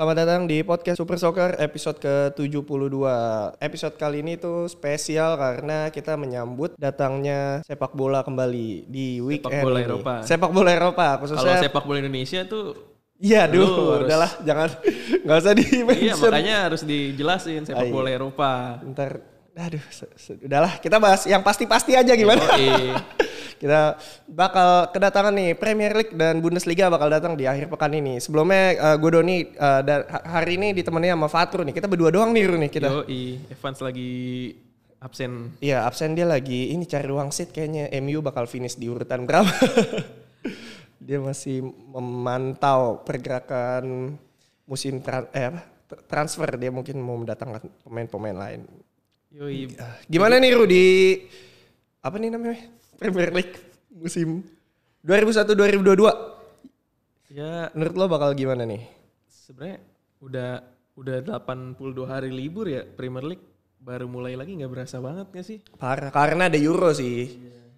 [0.00, 3.04] Selamat datang di podcast Super Soccer episode ke-72.
[3.60, 9.84] Episode kali ini tuh spesial karena kita menyambut datangnya sepak bola kembali di weekend bola
[9.84, 9.92] ini.
[9.92, 10.14] Eropa.
[10.24, 11.60] Sepak bola Eropa Kalau khususnya.
[11.60, 12.80] sepak bola Indonesia tuh
[13.20, 13.68] Iya, Lu duh,
[14.00, 14.68] harus- udahlah jangan
[15.28, 16.30] nggak usah di iya mention.
[16.32, 17.92] makanya harus dijelasin sepak iya.
[17.92, 18.80] bola Eropa.
[18.80, 19.20] Ntar,
[19.60, 19.84] aduh,
[20.40, 22.40] udahlah kita bahas yang pasti-pasti aja gimana.
[22.56, 22.96] Yoi.
[23.60, 28.16] kita bakal kedatangan nih Premier League dan Bundesliga bakal datang di akhir pekan ini.
[28.16, 31.76] Sebelumnya gue Doni eh, dan ha- hari ini ditemani sama Fatur nih.
[31.76, 32.88] Kita berdua doang nih Ru nih kita.
[32.88, 34.10] Yoi, Evans lagi
[35.00, 35.56] absen.
[35.60, 39.52] Iya absen dia lagi ini cari ruang seat kayaknya MU bakal finish di urutan berapa.
[41.06, 44.16] dia masih memantau pergerakan
[44.68, 45.52] musim tra- eh,
[46.06, 48.60] transfer dia mungkin mau mendatangkan pemain-pemain lain.
[49.30, 49.70] Yoi,
[50.10, 51.14] Gimana nih Ru di
[52.02, 52.66] apa nih namanya
[52.98, 53.54] Premier League
[53.94, 54.42] musim
[55.06, 57.30] 2001-2022?
[57.30, 58.82] ya Menurut lo bakal gimana nih?
[59.30, 59.78] sebenarnya
[60.18, 60.50] udah
[60.98, 63.46] udah 82 hari libur ya Premier League
[63.78, 65.58] baru mulai lagi nggak berasa banget gak sih?
[65.78, 67.30] Parah karena ada Euro sih.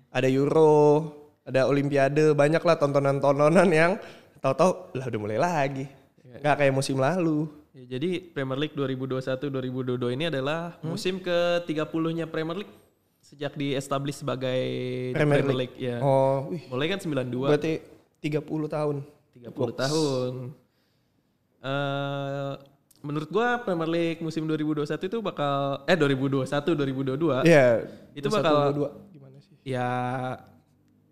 [0.09, 1.09] Ada Euro,
[1.45, 3.97] ada Olimpiade, banyak lah tontonan-tontonan yang
[4.41, 5.85] tahu-tahu lah udah mulai lagi.
[6.41, 7.49] Nggak kayak musim lalu.
[7.73, 12.75] Ya, jadi Premier League 2021-2022 ini adalah musim ke-30-nya Premier League
[13.19, 14.61] sejak di establish sebagai
[15.11, 15.77] Premier Premier, League.
[15.81, 15.97] ya.
[15.99, 17.81] Oh, wih, Mulai kan 92 berarti
[18.21, 18.97] 30 tahun.
[19.33, 20.33] 30 tahun.
[21.63, 22.53] Eh
[23.03, 26.45] menurut gua Premier League musim 2021 itu bakal eh 2021
[26.77, 27.89] 2022 Iya.
[28.13, 29.11] Itu 21, bakal- 22.
[29.11, 29.55] Gimana sih?
[29.65, 29.89] ya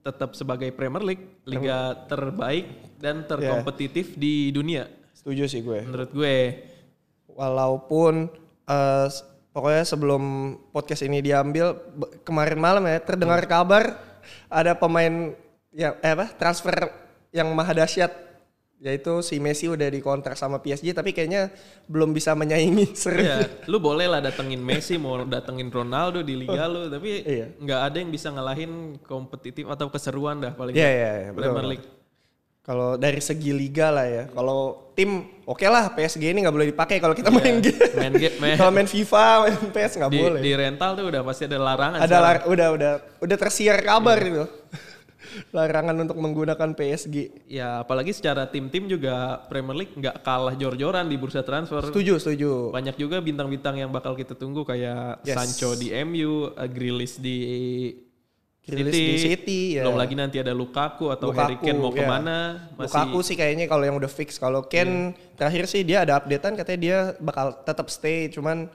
[0.00, 4.86] tetap sebagai Premier League liga terbaik dan terkompetitif di dunia
[5.20, 5.84] Setuju sih gue.
[5.84, 6.36] menurut gue.
[7.28, 8.26] Walaupun
[9.04, 10.22] s- pokoknya sebelum
[10.70, 11.76] podcast ini diambil
[12.22, 13.98] kemarin malam ya terdengar kabar
[14.46, 15.34] ada pemain
[15.70, 16.74] yang eh apa transfer
[17.30, 18.10] yang maha dahsyat
[18.80, 21.52] yaitu si Messi udah dikontrak sama PSG tapi kayaknya
[21.84, 23.22] belum bisa menyaingi seri.
[23.22, 27.60] Ya, lu boleh lah datengin Messi, mau datengin Ronaldo di liga lu, tapi Iya.
[27.60, 31.52] nggak ada yang bisa ngalahin kompetitif atau keseruan dah paling Iya iya iya, betul.
[31.52, 31.86] Premier League.
[32.60, 34.24] Kalau dari segi liga lah ya.
[34.28, 35.10] Kalau tim
[35.42, 37.80] oke lah PSG ini nggak boleh dipakai kalau kita main game.
[37.94, 40.40] Main game, main kalau main FIFA, main PS nggak boleh.
[40.40, 41.98] di rental tuh udah pasti ada larangan.
[41.98, 44.28] ada lar- udah udah udah tersiar kabar Iya.
[44.28, 44.44] itu
[45.56, 51.14] larangan untuk menggunakan PSG Ya apalagi secara tim-tim juga Premier League nggak kalah jor-joran di
[51.14, 51.80] bursa transfer.
[51.82, 55.32] setuju setuju Banyak juga bintang-bintang yang bakal kita tunggu kayak Yes.
[55.32, 57.38] Sancho di MU, uh, Grealish di
[58.62, 59.82] Grealish di City, ya.
[59.82, 61.96] Belum lagi nanti ada Lukaku atau Lukaku, Harry Kane mau ya.
[61.96, 62.38] ke mana.
[62.74, 66.54] Masih Lukaku sih kayaknya kalau yang udah fix kalau Ken terakhir sih dia ada updatean
[66.54, 68.68] katanya dia bakal tetap stay cuman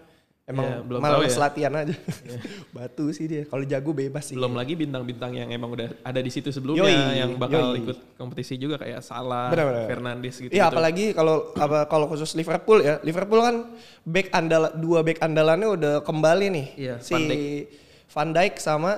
[0.43, 1.41] emang Ya, belum malas tahu ya.
[1.41, 1.95] latihan aja
[2.75, 6.29] batu sih dia kalau jago bebas sih belum lagi bintang-bintang yang emang udah ada di
[6.29, 7.81] situ sebelumnya Yoi, yang bakal yoi.
[7.81, 9.49] ikut kompetisi juga kayak Salah.
[9.87, 10.51] Fernandes gitu.
[10.51, 13.55] Iya apalagi kalau apa kalau khusus Liverpool ya Liverpool kan
[14.03, 17.63] back andal dua back andalannya udah kembali nih Iya, si Van Dijk.
[18.07, 18.91] Van Dijk sama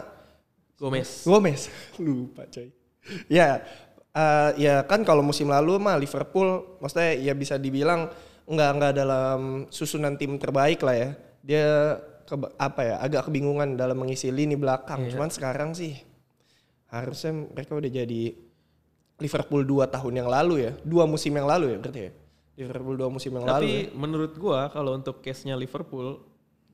[0.78, 1.26] Gomez.
[1.26, 1.62] Gomez.
[2.04, 2.70] Lupa coy.
[3.28, 3.66] Ya
[4.12, 8.10] eh, ya kan kalau musim lalu mah Liverpool maksudnya ya bisa dibilang
[8.48, 11.10] nggak nggak dalam susunan tim terbaik lah ya.
[11.42, 11.68] Dia
[12.24, 15.08] ke- apa ya agak kebingungan dalam mengisi lini belakang.
[15.10, 15.96] Cuman sekarang sih
[16.88, 18.24] harusnya mereka udah jadi
[19.18, 20.72] Liverpool dua tahun yang lalu ya.
[20.86, 22.12] Dua musim yang lalu ya berarti ya?
[22.58, 23.74] Liverpool dua musim yang lalu ya.
[23.90, 26.22] Tapi menurut gua kalau untuk case-nya Liverpool,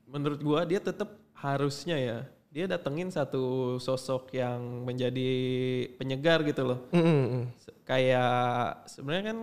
[0.04, 2.18] menurut gua dia tetap harusnya ya
[2.54, 5.30] dia datengin satu sosok yang menjadi
[5.98, 6.78] penyegar gitu loh.
[6.94, 7.44] Mm, mm, mm.
[7.58, 9.38] Se- Kayak sebenarnya kan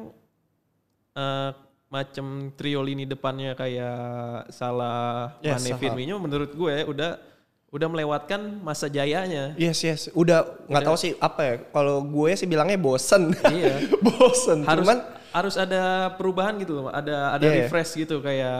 [1.11, 1.51] eh
[1.91, 5.75] macam trio lini depannya kayak Salah, Yes, Mane.
[5.75, 7.19] Firmino menurut gue udah
[7.67, 9.59] udah melewatkan masa jayanya.
[9.59, 11.55] Yes yes, udah nggak tahu sih apa ya.
[11.67, 13.35] Kalau gue sih bilangnya bosen.
[13.43, 13.91] Iya.
[14.07, 14.63] bosen.
[14.63, 14.99] harus Cuman
[15.31, 17.59] harus ada perubahan gitu loh ada ada Iya, iya.
[17.65, 18.59] refresh gitu kayak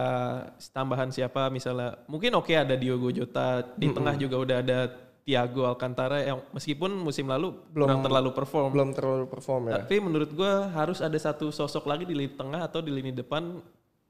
[0.72, 4.80] tambahan siapa misalnya mungkin oke ada Diogo Jota di tengah juga udah ada
[5.22, 9.84] Thiago Alcantara yang meskipun musim lalu belum terlalu perform belum terlalu perform ya.
[9.84, 13.60] tapi menurut gua harus ada satu sosok lagi di lini tengah atau di lini depan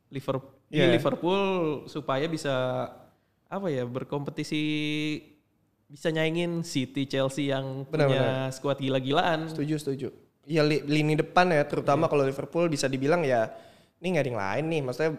[0.07, 0.87] Liverpool di Iya.
[0.91, 1.41] Liverpool
[1.85, 2.53] supaya bisa
[3.45, 4.63] apa ya berkompetisi
[5.85, 10.07] bisa nyaingin City Chelsea yang Benar, punya skuad gila-gilaan Setuju setuju.
[10.45, 12.11] Iya li- lini depan ya, terutama Iya.
[12.11, 13.49] kalau Liverpool bisa dibilang ya
[14.01, 14.81] ini nggak ada yang lain nih.
[14.81, 15.11] Maksudnya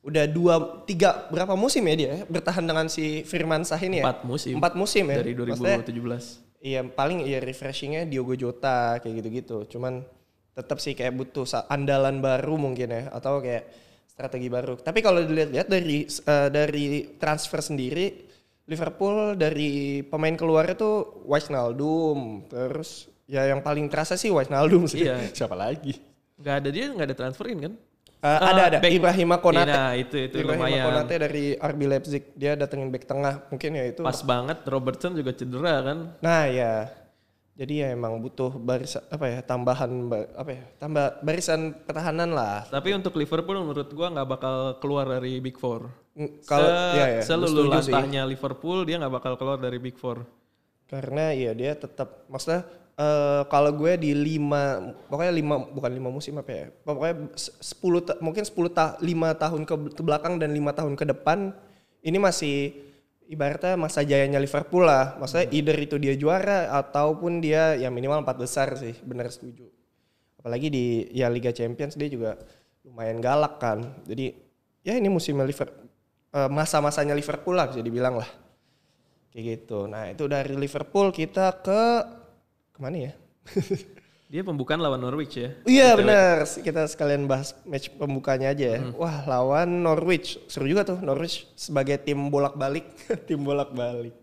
[0.00, 0.54] udah dua
[0.88, 4.08] tiga berapa musim ya dia ya, bertahan dengan si Firman Sah ini ya?
[4.08, 5.20] empat musim Empat musim ya.
[5.20, 9.64] dari Maksudnya 2017 Iya paling ya refreshingnya Diogo Jota kayak gitu-gitu.
[9.76, 10.04] Cuman
[10.52, 13.64] tetap sih kayak butuh andalan baru mungkin ya atau kayak
[14.08, 14.76] strategi baru.
[14.76, 16.84] Tapi kalau dilihat-lihat dari eh, dari
[17.16, 18.28] transfer sendiri
[18.64, 20.96] Liverpool dari pemain keluarnya tuh
[21.26, 25.06] Wijnaldum terus ya yang paling terasa sih Wijnaldum sih.
[25.06, 25.22] Iya.
[25.38, 25.94] Siapa lagi?
[26.34, 27.74] nggak ada dia nggak ada transferin kan
[28.20, 29.72] Eh, ada ada back- Ibrahima Konate.
[29.72, 30.84] Iya, itu itu Ibrahima lumayan.
[30.84, 32.22] Konate dari RB Leipzig.
[32.34, 33.48] Dia datengin back tengah.
[33.48, 34.00] Mungkin ya itu.
[34.00, 35.98] Pas banget Robertson juga cedera kan.
[36.18, 36.92] Nah ya.
[37.56, 42.64] Jadi ya emang butuh barisan apa ya tambahan ba- apa ya tambah barisan pertahanan lah.
[42.66, 45.88] Tapi untuk Liverpool menurut gua nggak bakal keluar dari Big Four.
[46.12, 50.28] Mm, Kalau Se- ya ya selulu lantahnya Liverpool dia nggak bakal keluar dari Big Four.
[50.84, 52.68] Karena ya dia tetap maksudnya
[53.00, 58.04] eh, kalau gue di lima pokoknya lima bukan lima musim apa ya pokoknya se- sepuluh
[58.20, 61.56] mungkin sepuluh ta, lima tahun ke, belakang dan lima tahun ke depan
[62.04, 62.76] ini masih
[63.30, 65.14] ibaratnya masa jayanya Liverpool lah.
[65.22, 69.70] Maksudnya either itu dia juara ataupun dia ya minimal empat besar sih benar setuju.
[70.42, 72.34] Apalagi di ya Liga Champions dia juga
[72.82, 73.86] lumayan galak kan.
[74.02, 74.34] Jadi
[74.82, 75.86] ya ini musimnya Liverpool
[76.50, 78.30] masa-masanya Liverpool lah bisa dibilang lah.
[79.30, 79.86] Kayak gitu.
[79.86, 81.82] Nah itu dari Liverpool kita ke
[82.80, 83.12] ke mana ya?
[84.32, 85.52] Dia pembukaan lawan Norwich ya.
[85.68, 86.48] Iya benar.
[86.48, 88.80] Kita sekalian bahas match pembukanya aja ya.
[88.96, 92.88] Wah lawan Norwich seru juga tuh Norwich sebagai tim bolak balik,
[93.28, 94.16] tim bolak balik,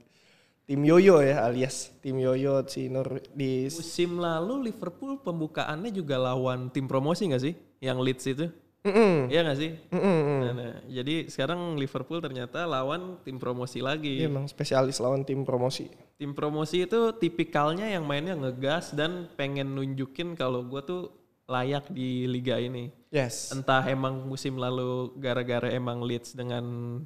[0.66, 6.74] tim yoyo ya alias tim yoyo si Norwich di Musim lalu Liverpool pembukaannya juga lawan
[6.74, 7.54] tim promosi nggak sih?
[7.84, 8.46] Yang Leeds itu.
[8.86, 9.28] Mm-mm.
[9.28, 9.72] Iya nggak sih?
[9.90, 10.40] Mm-mm.
[10.44, 14.22] Nah, nah, jadi sekarang Liverpool ternyata lawan tim promosi lagi.
[14.22, 15.90] Iya emang spesialis lawan tim promosi.
[16.16, 21.04] Tim promosi itu tipikalnya yang mainnya ngegas dan pengen nunjukin kalau gue tuh
[21.48, 22.92] layak di liga ini.
[23.08, 23.56] Yes.
[23.56, 26.64] Entah emang musim lalu gara-gara emang Leeds dengan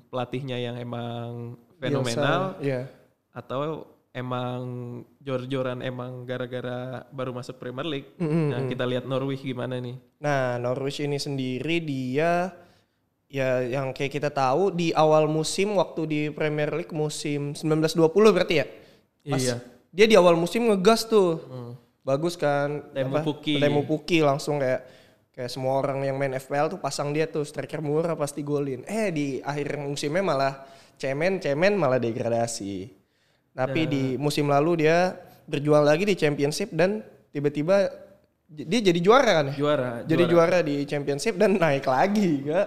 [0.09, 2.89] pelatihnya yang emang fenomenal Iya.
[3.33, 4.61] atau emang
[5.23, 8.09] jor-joran emang gara-gara baru masuk Premier League.
[8.19, 8.51] Mm-mm.
[8.51, 9.95] Nah, kita lihat Norwich gimana nih.
[10.19, 12.51] Nah, Norwich ini sendiri dia
[13.31, 18.55] ya yang kayak kita tahu di awal musim waktu di Premier League musim 1920 berarti
[18.59, 18.65] ya.
[19.31, 19.55] Pas Iya.
[19.91, 21.39] Dia di awal musim ngegas tuh.
[22.03, 22.91] Bagus kan?
[22.91, 23.59] Temu apa, Pukki.
[23.59, 24.83] Temu Pukki langsung kayak
[25.31, 28.83] kayak semua orang yang main FPL tuh pasang dia tuh striker murah pasti golin.
[28.83, 30.53] Eh di akhir musimnya malah
[30.99, 33.00] cemen cemen malah degradasi.
[33.51, 35.15] Tapi di musim lalu dia
[35.47, 37.91] berjuang lagi di Championship dan tiba-tiba
[38.51, 39.55] dia jadi juara kan ya?
[39.55, 39.89] Juara.
[40.03, 42.59] jadi juara di championship dan naik lagi ke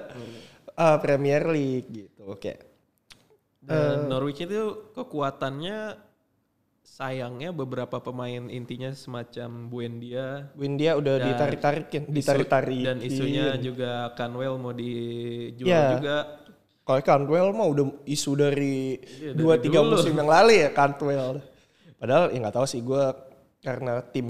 [0.81, 2.25] uh, Premier League gitu.
[2.25, 2.57] Oke.
[3.61, 5.97] Dan Norwich itu kekuatannya
[6.85, 12.85] sayangnya beberapa pemain intinya semacam Buendia Windia udah ditarik-tarikin, ditarik-tarikin.
[12.85, 15.85] dan isunya juga Canwell mau dijual Iya.
[15.97, 16.17] juga.
[16.85, 21.41] Kalau Cantwell mah udah isu dari Iya, dua tiga musim yang lalu ya Cantwell.
[21.97, 23.05] Padahal ya nggak tahu sih gue
[23.59, 24.29] karena tim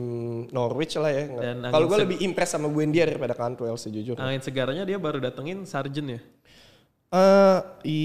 [0.49, 1.27] Norwich lah ya.
[1.67, 4.23] Kalau gue lebih impress sama Buendia daripada Cantwell sejujurnya.
[4.23, 6.21] Angin segarnya dia baru datengin Sargent ya.
[7.15, 7.99] Eh, i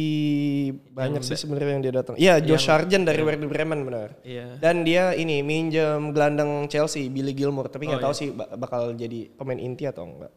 [0.69, 2.13] banyak sih sebenarnya yang dia datang.
[2.13, 4.13] Iya, Joe Sargent dari Werder Bremen benar.
[4.21, 4.57] Iya.
[4.57, 8.05] Dan dia ini minjem gelandang Chelsea Billy Gilmore, tapi Oh, nggak iya.
[8.05, 10.29] tahu sih ba- bakal jadi pemain inti atau enggak.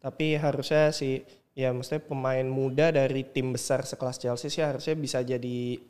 [0.00, 1.20] Tapi harusnya sih
[1.56, 5.80] ya maksudnya pemain muda dari tim besar sekelas Chelsea sih harusnya bisa jadi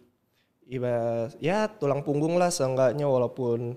[1.42, 3.74] ya tulang punggung lah seenggaknya walaupun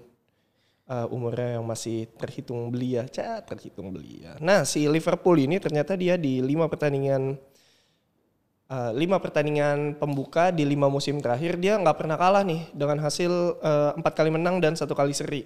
[0.89, 4.37] uh, umurnya yang masih terhitung belia, cah terhitung belia.
[4.41, 7.37] Nah si Liverpool ini ternyata dia di lima pertandingan
[8.69, 13.61] uh, lima pertandingan pembuka di lima musim terakhir dia nggak pernah kalah nih dengan hasil
[13.61, 15.45] uh, empat kali menang dan satu kali seri.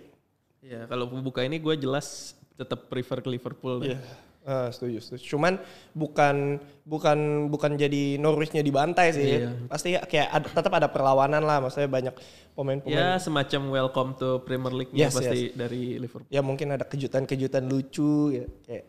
[0.63, 3.83] Iya, kalau pembuka ini gue jelas tetap prefer ke Liverpool.
[3.83, 3.99] Iya.
[4.43, 5.23] Ah, setuju, setuju.
[5.35, 5.55] Cuman
[5.95, 9.39] bukan bukan bukan jadi Norwich-nya dibantai sih.
[9.39, 9.55] Iya.
[9.71, 12.15] Pasti kayak ada, tetap ada perlawanan lah, maksudnya banyak
[12.51, 12.91] pemain-pemain.
[12.91, 16.27] Ya semacam welcome to Premier League Yes, pasti dari Liverpool.
[16.27, 18.85] Ya mungkin ada kejutan-kejutan lucu ya kayak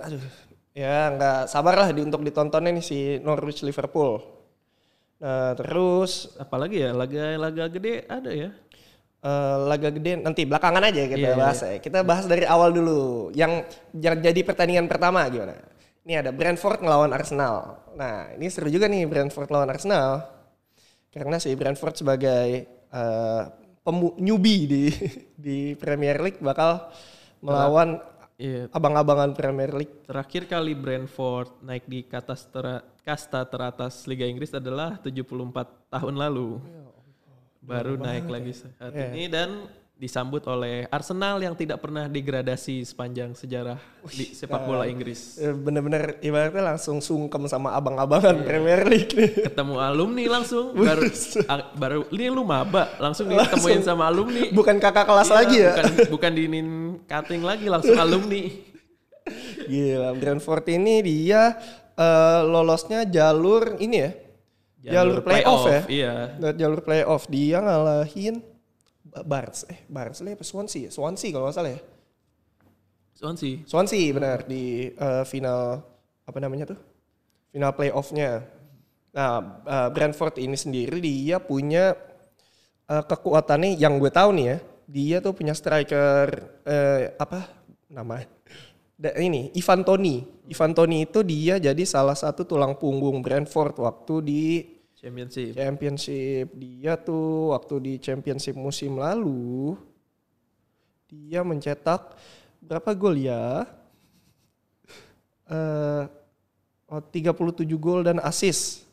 [0.00, 0.24] aduh
[0.72, 4.18] ya nggak sabar lah di, untuk ditontonnya nih si Norwich Liverpool.
[5.20, 8.50] Nah, terus Apalagi ya laga-laga gede ada ya.
[9.20, 11.76] Eh, laga gede nanti belakangan aja kita Iya, bahas ya.
[11.78, 13.30] Kita bahas dari awal dulu.
[13.30, 15.56] Yang jadi pertandingan pertama gimana?
[16.00, 17.76] Ini ada Brentford ngelawan Arsenal.
[17.94, 20.24] Nah, ini seru juga nih Brentford lawan Arsenal.
[21.10, 23.42] Karena si Brentford sebagai eh,
[23.80, 24.84] pemu- newbie di
[25.44, 26.88] di Premier League bakal
[27.40, 28.00] melawan
[28.40, 28.72] Iya.
[28.72, 30.00] abang-abangan Premier League.
[30.08, 35.28] Terakhir kali Brentford naik di kasta, tera- kasta teratas Liga Inggris adalah 74
[35.92, 36.56] tahun lalu.
[37.60, 39.68] Baru naik lagi saat ini dan
[40.00, 43.76] disambut oleh Arsenal yang tidak pernah degradasi sepanjang sejarah
[44.08, 45.36] di sepak bola Inggris.
[45.36, 49.52] Eh, Bener-bener ibaratnya langsung sungkem sama abang-abangan Premier League nih.
[49.52, 51.04] Ketemu alumni langsung baru
[51.84, 54.48] baru ini lu maba langsung ditemuin sama alumni.
[54.48, 55.72] Bukan kakak kelas Iya, lagi ya.
[55.76, 56.68] Bukan bukan diinin
[57.04, 58.42] cutting lagi langsung alumni.
[59.68, 61.60] Gila, Brentford ini dia
[61.92, 64.10] eh, lolosnya jalur ini ya.
[64.80, 65.80] Jalur, playoff, ya.
[65.86, 66.12] Iya.
[66.40, 68.40] Lewat jalur playoff dia ngalahin
[69.04, 70.90] Ba- Barnes eh Barnsley apa Swansea ya?
[70.90, 71.80] Swansea kalau nggak salah ya.
[73.12, 73.54] Swansea.
[73.68, 75.84] Swansea benar di eh, final
[76.24, 76.80] apa namanya tuh?
[77.52, 78.46] Final playoffnya.
[79.12, 79.32] Nah,
[79.66, 81.92] eh, Brentford ini sendiri dia punya
[82.88, 84.58] eh, kekuatannya yang gue tahu nih ya.
[84.90, 86.26] Dia tuh punya striker
[86.64, 87.44] eh, apa
[87.92, 88.24] nama?
[88.96, 90.39] Da- ini Ivan Toni.
[90.50, 94.42] Ivan Toni itu dia jadi salah satu tulang punggung Brentford waktu di
[94.98, 95.54] Championship.
[95.54, 99.78] Championship dia tuh waktu di Championship musim lalu
[101.06, 102.18] dia mencetak
[102.58, 103.62] berapa gol ya?
[105.50, 106.06] Eh
[106.86, 108.86] oh, 37 gol dan assist.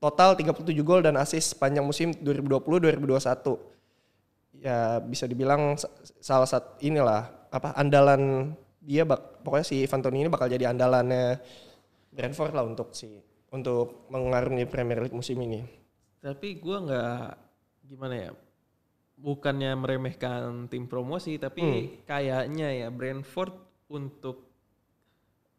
[0.00, 3.60] Total 37 gol dan assist sepanjang musim 2020-2021.
[4.60, 8.56] Ya bisa dibilang sa- salah satu inilah apa andalan
[8.86, 11.42] dia bak, pokoknya si Ivan Toney ini bakal jadi andalannya
[12.14, 13.18] Brentford lah untuk si
[13.50, 15.66] untuk mengarungi Premier League musim ini.
[16.22, 17.26] Tapi gua nggak
[17.90, 18.30] gimana ya?
[19.16, 21.86] Bukannya meremehkan tim promosi, tapi Hmm.
[22.06, 23.52] kayaknya ya Brentford
[23.90, 24.46] untuk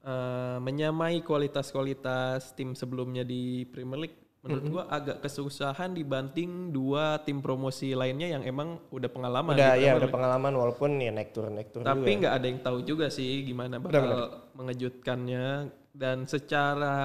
[0.08, 4.74] eh, menyamai kualitas-kualitas tim sebelumnya di Premier League, menurut Hmm.
[4.74, 9.54] gua agak kesusahan dibanding dua tim promosi lainnya yang emang udah pengalaman.
[9.54, 12.20] Udah ya udah pengalaman walaupun ya naik turun naik turun Tapi juga.
[12.24, 15.46] nggak ada yang tahu juga sih gimana bakal mengejutkannya
[15.92, 16.96] dan secara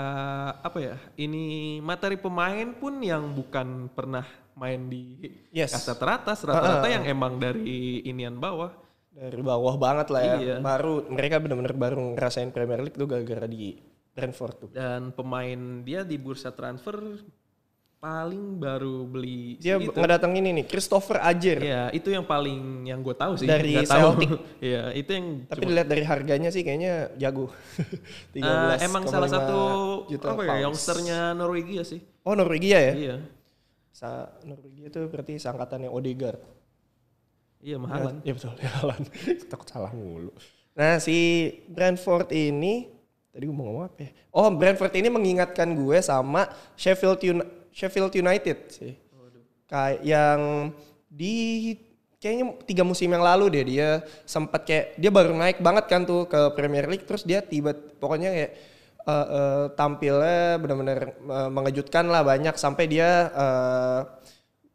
[0.55, 1.45] apa ya ini
[1.79, 4.23] materi pemain pun yang bukan pernah
[4.53, 5.17] main di
[5.49, 5.73] Yes.
[5.73, 8.69] kasta teratas rata-rata yang emang dari inian bawah.
[9.11, 10.35] Dari bawah banget lah ya.
[10.37, 10.57] Iya.
[10.61, 13.77] Baru mereka benar-benar baru ngerasain Premier League tuh gara-gara di
[14.13, 14.71] Brentford tuh.
[14.73, 17.01] Dan pemain dia di bursa transfer
[18.03, 19.95] paling baru beli Dia itu.
[19.95, 21.63] ngedatang ini nih Christopher Ajer.
[21.63, 23.47] Ya itu yang paling yang gue tahu sih.
[23.47, 24.19] Dari tahu.
[24.19, 24.31] Celtic.
[24.75, 27.55] Iya itu yang Tapi dilihat dari harganya sih kayaknya jago.
[28.35, 29.59] 13,5 Eh, emang salah satu
[30.11, 32.03] juta apa ya youngsternya Norwegia sih.
[32.27, 32.95] Oh Norwegia ya?
[32.99, 33.17] Iya.
[33.95, 36.43] Sa Norwegia itu berarti seangkatannya Odegaard.
[37.63, 38.19] Iya mahalan.
[38.27, 39.07] Ya betul, ya Haaland.
[39.47, 40.35] Takut salah mulu.
[40.75, 42.91] Nah si Brentford ini,
[43.33, 44.11] tadi gue mau ngomong apa ya?
[44.37, 46.47] Oh Brentford ini mengingatkan gue sama
[46.77, 48.93] Sheffield, Uni- Sheffield United sih.
[49.65, 50.41] Kayak yang
[51.09, 51.35] di
[52.21, 53.89] kayaknya tiga musim yang lalu deh dia
[54.29, 58.31] sempat kayak dia baru naik banget kan tuh ke Premier League terus dia tiba pokoknya
[58.31, 58.53] kayak
[59.03, 64.01] eh, eh, tampilnya benar-benar eh, mengejutkan lah banyak sampai dia eh,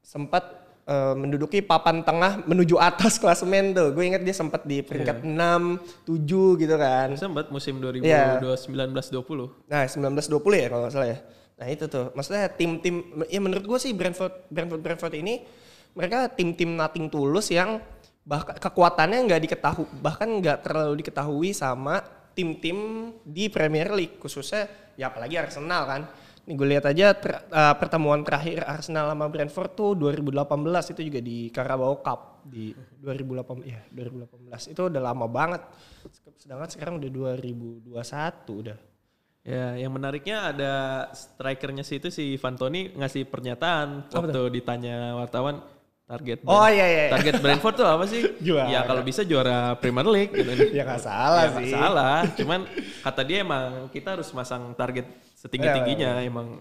[0.04, 3.92] sempat eh, menduduki papan tengah menuju atas klasemen tuh.
[3.92, 7.08] Gue inget dia sempat di peringkat 6, 7 gitu kan.
[7.20, 8.40] Sempat musim Iya.
[8.40, 9.68] 2019-20.
[9.68, 11.20] Nah, 1920 ya kalau nggak salah ya.
[11.58, 12.14] Nah, itu tuh.
[12.14, 12.96] Maksudnya tim-tim
[13.28, 15.42] ya menurut gue sih Brentford Brentford Brentford ini
[15.98, 17.82] mereka tim-tim nothing tulus yang
[18.28, 22.04] bahkan kekuatannya nggak diketahui bahkan nggak terlalu diketahui sama
[22.36, 26.02] tim-tim di Premier League khususnya ya apalagi Arsenal kan.
[26.48, 30.48] Nih gue lihat aja ter- eh, pertemuan terakhir Arsenal sama Brentford tuh 2018
[30.90, 35.62] itu juga di Carabao Cup di 2018 ya 2018 itu udah lama banget.
[36.40, 37.92] Sedangkan sekarang udah 2021
[38.58, 38.78] udah.
[39.44, 40.74] Ya, yang menariknya ada
[41.12, 45.64] strikernya sih itu si Van Toni ngasih pernyataan waktu ditanya wartawan
[46.04, 47.02] target Oh iya iya.
[47.02, 47.12] iya.
[47.12, 48.24] target Brentford tuh apa sih?
[48.44, 48.68] Juara.
[48.68, 50.52] Ya kalau bisa juara Premier League gitu.
[50.76, 51.72] ya nggak salah Ya, sih.
[51.72, 52.60] salah, cuman
[53.02, 55.08] kata dia emang kita harus masang target
[55.48, 56.60] setinggi-tingginya emang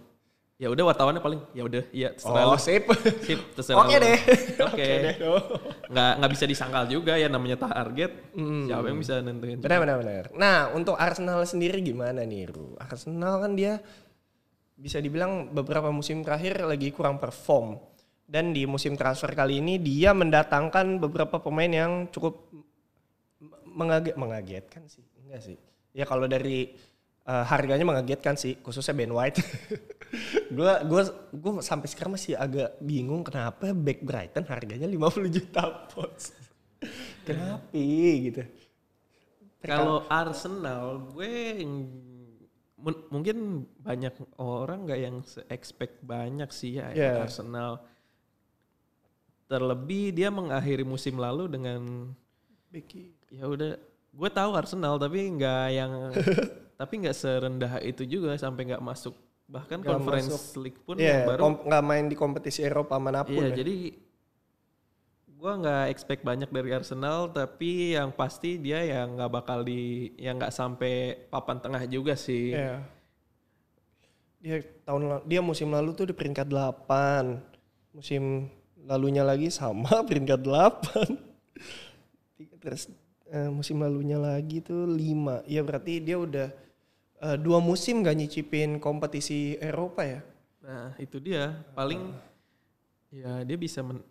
[0.57, 2.61] ya udah wartawannya paling ya udah iya terserah Oh lu.
[2.62, 2.88] sip.
[3.28, 4.05] Sip, terserah Oke lu.
[4.09, 4.19] deh.
[4.64, 4.87] Oke.
[4.88, 5.14] deh.
[5.28, 5.43] Oh.
[5.93, 8.33] Nggak nggak bisa disangkal juga ya namanya target.
[8.64, 9.61] Siapa yang bisa nentuin?
[9.61, 10.25] Benar benar benar.
[10.33, 12.73] Nah untuk Arsenal sendiri gimana nih Ru?
[12.81, 13.85] Arsenal kan dia
[14.76, 17.76] bisa dibilang beberapa musim terakhir lagi kurang perform.
[18.26, 22.49] Dan di musim transfer kali ini dia mendatangkan beberapa pemain yang cukup
[23.69, 25.05] mengaget mengagetkan sih.
[25.21, 25.57] Enggak sih.
[25.93, 26.73] Ya kalau dari
[27.26, 29.42] eh, harganya mengagetkan sih, khususnya Ben White.
[30.56, 31.02] gua gua
[31.35, 36.33] gua sampai sekarang masih agak bingung kenapa back Brighton harganya 50 juta pounds.
[37.28, 38.42] kenapa gitu.
[39.66, 41.59] Kalau Arsenal, gue
[43.11, 47.25] mungkin banyak orang nggak yang se-expect banyak sih ya, ya Yeah.
[47.26, 47.83] Arsenal.
[49.50, 52.12] Terlebih dia mengakhiri musim lalu dengan
[52.71, 53.14] Becky.
[53.30, 53.75] ya udah,
[54.14, 55.92] gue tahu Arsenal tapi nggak yang
[56.76, 59.16] tapi nggak serendah itu juga sampai nggak masuk
[59.47, 63.47] bahkan Nggak Conference League pun yang baru nggak main di kompetisi Eropa mana pun.
[63.47, 63.56] Iya, ya.
[63.62, 63.95] jadi
[65.37, 70.35] gua nggak expect banyak dari Arsenal, tapi yang pasti dia yang nggak bakal di, yang
[70.40, 72.59] nggak sampai papan tengah juga sih.
[72.59, 72.83] Iya.
[74.42, 77.95] Dia tahun dia musim lalu tuh di peringkat 8.
[77.95, 78.50] Musim
[78.83, 81.06] lalunya lagi sama peringkat 8.
[82.59, 82.90] Terus
[83.30, 85.47] eh, musim lalunya lagi tuh 5.
[85.47, 86.65] Ya berarti dia udah
[87.18, 90.20] eh, dua musim gak nyicipin kompetisi Eropa ya.
[90.62, 92.12] Nah itu dia, paling
[93.08, 94.02] ya dia bisa men-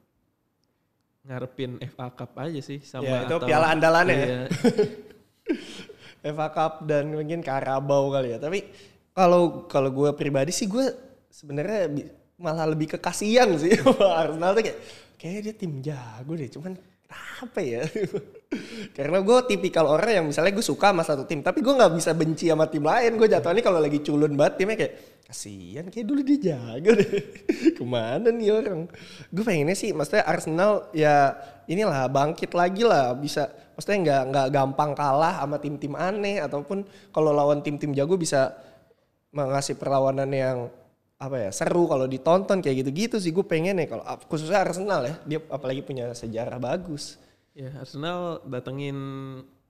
[1.26, 4.26] ngarepin FA Cup aja sih sama Ya, itu atau- piala andalannya ya.
[4.26, 4.42] Iya.
[6.34, 8.40] FA Cup dan mungkin Carabao kali ya.
[8.40, 8.66] Tapi
[9.12, 10.86] kalau kalau gue pribadi sih gue
[11.30, 11.92] sebenarnya
[12.36, 13.74] malah lebih ke kasihan sih
[14.22, 14.80] Arsenal tuh kayak
[15.16, 16.76] kayak dia tim jago deh, cuman
[17.12, 17.84] apa ya?
[18.98, 22.16] Karena gue tipikal orang yang misalnya gue suka sama satu tim, tapi gue nggak bisa
[22.16, 23.20] benci sama tim lain.
[23.20, 24.94] Gue jatuhnya kalau lagi culun banget timnya kayak
[25.26, 27.12] kasihan kayak dulu dia jago deh.
[27.78, 28.88] Ke mana nih orang?
[29.30, 31.36] Gue pengennya sih, maksudnya Arsenal ya
[31.68, 33.52] inilah bangkit lagi lah bisa.
[33.76, 38.56] Maksudnya nggak nggak gampang kalah sama tim-tim aneh ataupun kalau lawan tim-tim jago bisa
[39.36, 40.72] mengasih perlawanan yang
[41.16, 45.16] apa ya seru kalau ditonton kayak gitu-gitu sih gue pengen ya kalau khususnya Arsenal ya
[45.24, 47.16] dia apalagi punya sejarah bagus
[47.56, 48.98] Ya Arsenal datengin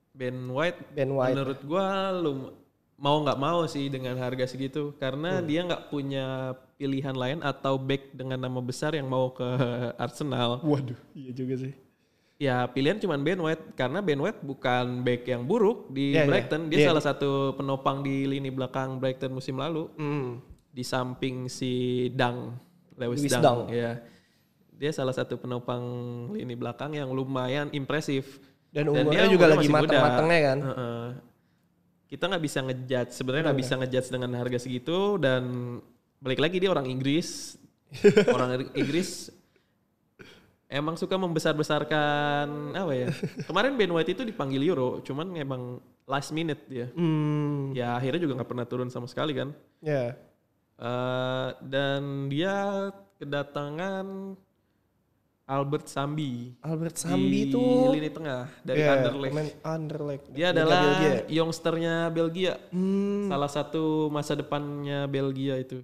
[0.10, 0.90] Ben White.
[0.90, 1.38] Ben White.
[1.38, 2.50] Menurut gua lu
[2.96, 5.46] mau nggak mau sih dengan harga segitu karena Hmm.
[5.46, 6.26] dia nggak punya
[6.76, 9.46] pilihan lain atau back dengan nama besar yang mau ke
[10.02, 10.66] Arsenal.
[10.66, 11.78] waduh iya juga sih
[12.36, 16.28] Ya pilihan cuman Ben White karena Ben White bukan back yang buruk di Iya, iya.
[16.28, 16.62] Brighton.
[16.68, 16.88] Dia Iya.
[16.90, 20.55] salah satu penopang di lini belakang Brighton musim lalu hmm.
[20.76, 21.72] Di samping si
[22.12, 22.52] Dang,
[23.00, 23.44] Lewis, Lewis Dang.
[23.44, 23.60] Dang.
[23.72, 24.04] Ya.
[24.76, 25.80] Dia salah satu penopang
[26.36, 28.44] lini belakang yang lumayan impresif.
[28.76, 30.60] Dan dia umurnya juga lagi mateng-matengnya kan?
[30.60, 31.06] Heeh.
[32.12, 35.44] Kita nggak bisa ngejudge, sebenarnya nggak bisa ngejudge dengan harga segitu dan
[36.20, 37.56] balik lagi dia orang Inggris.
[38.36, 39.32] orang Inggris
[40.68, 43.08] emang suka membesar-besarkan apa ya?
[43.48, 46.92] Kemarin Ben White itu dipanggil Euro, cuman emang last minute dia.
[46.92, 49.56] Hmm, Ya akhirnya juga nggak pernah turun sama sekali kan.
[49.80, 50.20] ya.
[50.76, 54.36] Eh, dan dia kedatangan
[55.46, 57.64] Albert Sambi Albert Sambi di itu
[57.94, 59.34] lini tengah dari ya, Anderlecht.
[59.62, 60.26] Anderlecht.
[60.34, 61.14] Dia adalah Belgia.
[61.32, 62.54] youngsternya Belgia.
[62.74, 65.80] Hmm, Salah satu masa depannya Belgia itu.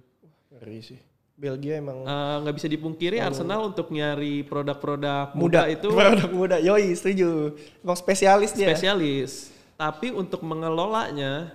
[0.52, 1.00] ngeri sih.
[1.32, 6.56] Belgia emang Eh, nggak bisa dipungkiri Arsenal untuk nyari produk-produk muda muda, itu produk muda.
[6.60, 7.56] Yoi, setuju.
[7.80, 8.68] Emang spesialis dia.
[8.68, 9.48] spesialis.
[9.78, 11.48] Tapi untuk mengelolanya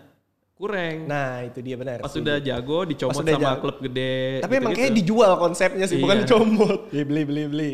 [0.58, 1.06] kurang.
[1.06, 2.02] Nah, itu dia benar.
[2.02, 3.62] Pas sudah jago dicomot Pas sama jago.
[3.62, 4.41] klub gede.
[4.41, 4.82] Tapi emang gitu-gitu.
[4.82, 6.24] kayak dijual konsepnya sih, bukan Iya.
[6.26, 6.80] dicomot.
[6.89, 7.72] Ya beli beli beli.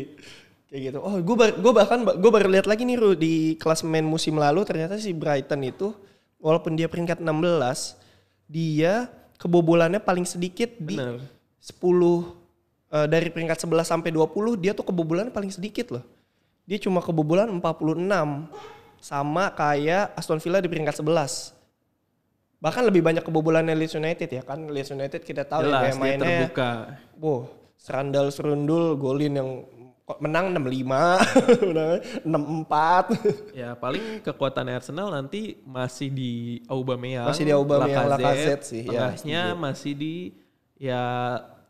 [0.68, 0.98] Kayak gitu.
[1.00, 5.00] Oh, gue gue bahkan gue baru lihat lagi nih Ru, di klasemen musim lalu ternyata
[5.00, 5.96] si Brighton itu
[6.36, 7.96] walaupun dia peringkat 16,
[8.44, 9.08] dia
[9.40, 11.24] kebobolannya paling sedikit di Bener.
[11.58, 11.80] 10
[12.92, 16.04] eh, dari peringkat 11 sampai 20 dia tuh kebobolannya paling sedikit loh.
[16.64, 18.48] Dia cuma kebobolan 46
[18.98, 21.52] sama kayak Aston Villa di peringkat 11.
[22.64, 25.92] Bahkan lebih banyak kebobolannya Leeds United ya kan Leeds United kita tahu ya Jelas kayak
[25.92, 26.70] dia mainnya terbuka.
[27.20, 27.40] Wow,
[27.76, 29.50] serandal serundul, golin yang
[30.20, 33.56] menang 65, menang 64.
[33.56, 37.28] Ya paling kekuatan Arsenal nanti masih di Aubameyang.
[37.28, 40.14] Masih di Aubameyang, Lacazette sih, ya, Tengahnya masih di
[40.80, 41.02] ya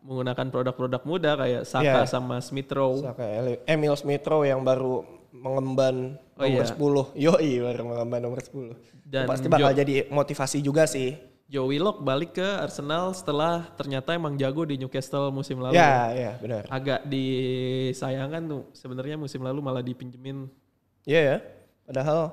[0.04, 2.06] menggunakan produk-produk muda kayak Saka Ya.
[2.06, 3.02] sama Smith Rowe.
[3.02, 3.24] Saka
[3.66, 5.02] Emil Smith Rowe yang baru
[5.34, 6.74] mengemban Oh, nomor iya.
[6.74, 7.14] 10.
[7.14, 8.74] Yoi, baru mengemban nomor 10.
[9.06, 11.14] Dan Pasti bakal Jo- jadi motivasi juga sih.
[11.44, 15.76] Joe Willock balik ke Arsenal setelah ternyata emang jago di Newcastle musim lalu.
[15.76, 16.66] Ya, ya, benar.
[16.72, 20.48] Agak disayangkan tuh sebenarnya musim lalu malah dipinjemin.
[21.04, 21.36] Iya ya.
[21.84, 22.32] Padahal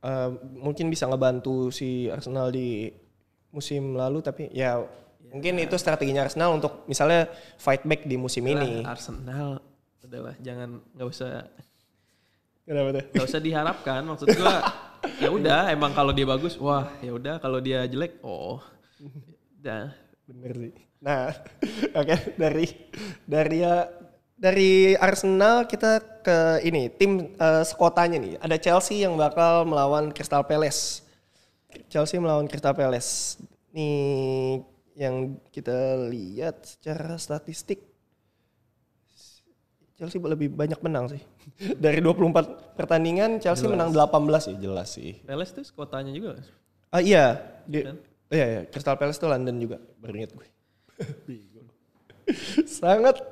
[0.00, 2.88] eh, mungkin bisa ngebantu si Arsenal di
[3.50, 4.84] musim lalu tapi ya
[5.26, 7.26] mungkin itu strateginya Arsenal untuk misalnya
[7.58, 8.86] fight back di musim ini.
[8.86, 9.58] Arsenal
[10.06, 11.50] adalah jangan nggak usah
[12.66, 13.04] Kenapa tuh?
[13.14, 14.58] nggak usah diharapkan maksud gua
[15.22, 18.58] ya udah emang kalau dia bagus wah ya udah kalau dia jelek oh
[19.62, 19.94] udah
[20.26, 20.74] Bener sih.
[20.98, 21.30] Nah,
[22.02, 22.66] oke dari
[23.22, 23.86] dari ya
[24.34, 28.34] dari Arsenal kita ke ini tim eh, sekotanya nih.
[28.42, 31.06] Ada Chelsea yang bakal melawan Crystal Palace.
[31.86, 33.38] Chelsea melawan Crystal Palace.
[33.70, 34.66] Nih
[34.98, 37.86] yang kita lihat secara statistik
[39.94, 41.22] Chelsea lebih banyak menang sih.
[41.84, 44.10] Dari 24 pertandingan Chelsea menang 18
[44.42, 45.22] sih, jelas sih.
[45.22, 46.42] Palace tuh kotanya juga
[46.90, 47.96] Ah iya, di, Kan?
[48.30, 50.48] iya, iya, Crystal Palace tuh London juga, baru inget gue.
[52.80, 53.22] Sangat.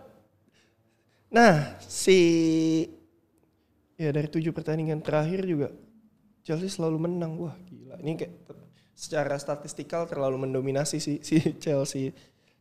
[1.34, 2.18] Nah, si
[3.94, 5.68] ya dari tujuh pertandingan terakhir juga
[6.46, 7.34] Chelsea selalu menang.
[7.38, 8.62] Wah gila, ini kayak ter-
[8.94, 12.14] secara statistikal terlalu mendominasi si, si Chelsea.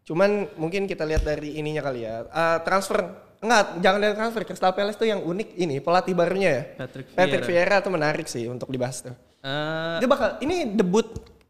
[0.03, 2.25] Cuman mungkin kita lihat dari ininya kali ya.
[2.33, 4.41] Ah, transfer enggak, jangan dari transfer.
[4.43, 6.63] Crystal Palace tuh yang unik ini pelatih barunya ya.
[6.79, 7.75] Patrick Patrick Vieira.
[7.75, 9.13] Vieira tuh menarik sih untuk dibahas tuh.
[9.39, 11.05] Eh, Dia bakal ini debut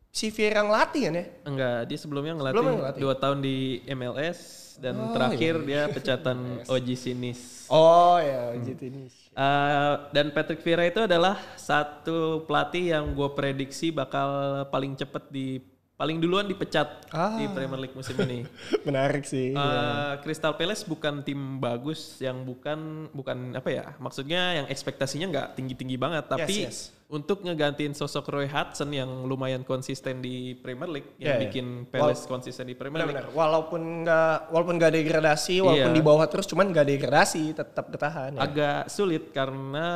[0.09, 1.25] si Vieira ngelatih kan ya?
[1.43, 3.01] enggak dia sebelumnya ngelatih, Sebelumnya ngelatih.
[3.01, 3.57] dua tahun di
[3.89, 4.39] MLS
[4.75, 6.37] dan terakhir dia pecatan
[6.73, 9.09] Oji Sinis Oh ya, gitu ini.
[9.31, 14.29] Eh, dan Patrick Vieira itu adalah satu pelatih yang gue prediksi bakal
[14.67, 15.57] paling cepet di
[15.93, 17.37] paling duluan dipecat Ah.
[17.37, 18.43] di Premier League musim ini.
[18.87, 19.53] Menarik sih.
[19.53, 25.47] Eh, Crystal Palace bukan tim bagus yang bukan bukan apa ya maksudnya yang ekspektasinya nggak
[25.53, 26.89] tinggi tinggi banget tapi yes.
[27.07, 31.43] untuk ngegantiin sosok Roy Hudson yang lumayan konsisten di Premier League yang Yeah, yeah.
[31.45, 33.37] bikin Palace konsisten di Premier League Benar-benar.
[33.37, 35.95] Walaupun nggak walaupun nggak degradasi, walaupun Iya.
[35.95, 38.33] di bawah terus, cuman nggak degradasi, tetap bertahan.
[38.33, 38.41] Ya.
[38.41, 39.87] agak sulit karena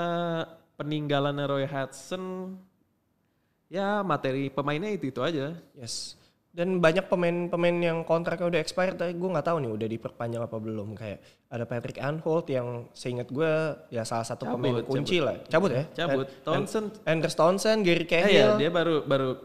[0.77, 2.53] peninggalan Roy Hudson
[3.67, 6.15] ya materi pemainnya itu itu aja Yes.
[6.49, 10.57] Dan banyak pemain-pemain yang kontraknya udah expired, tapi gue nggak tahu nih udah diperpanjang apa
[10.57, 10.97] belum.
[10.97, 11.21] Kayak
[11.53, 13.51] ada Patrick Anholt yang seingat gue
[13.93, 15.37] ya salah satu Cabut, pemain kunci lah.
[15.45, 15.85] Cabut ya?
[15.93, 18.33] cabut And- Townsend Anders Townsend, Gary eh Cahill.
[18.33, 19.37] ya dia baru baru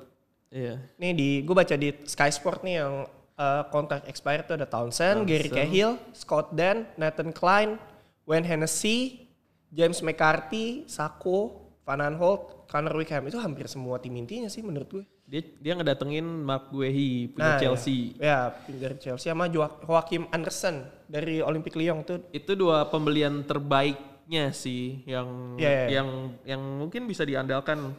[0.48, 3.04] iya Nih di gue baca di Sky Sport nih yang
[3.36, 7.76] uh, kontrak expired tuh ada Townsend, Gary Cahill, Scott Dan, Nathan Klein,
[8.24, 9.28] Wayne Hennessy,
[9.68, 15.04] James McCarthy, Sako, Van Aanholt, Connor Wickham itu hampir semua tim intinya sih menurut gue.
[15.22, 20.80] dia dia ngedatengin Mark Guehi punya Nah, Chelsea Ya, ya Chelsea sama Jo- Joachim Andersen
[21.06, 22.24] dari Olympic Lyon tuh.
[22.30, 25.86] itu dua pembelian terbaiknya sih yang Iya, iya.
[25.94, 26.08] yang
[26.42, 27.92] yang mungkin bisa diandalkan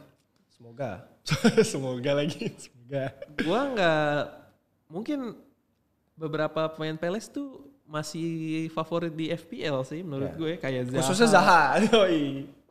[0.48, 1.06] Semoga.
[1.64, 2.50] Semoga lagi.
[2.56, 3.14] Semoga.
[3.38, 4.18] gua nggak
[4.86, 5.18] mungkin
[6.14, 8.26] beberapa pemain Palace tuh masih
[8.70, 10.36] favorit di FPL sih menurut Ya.
[10.36, 11.62] gue kayak Zaha Khususnya Zaha.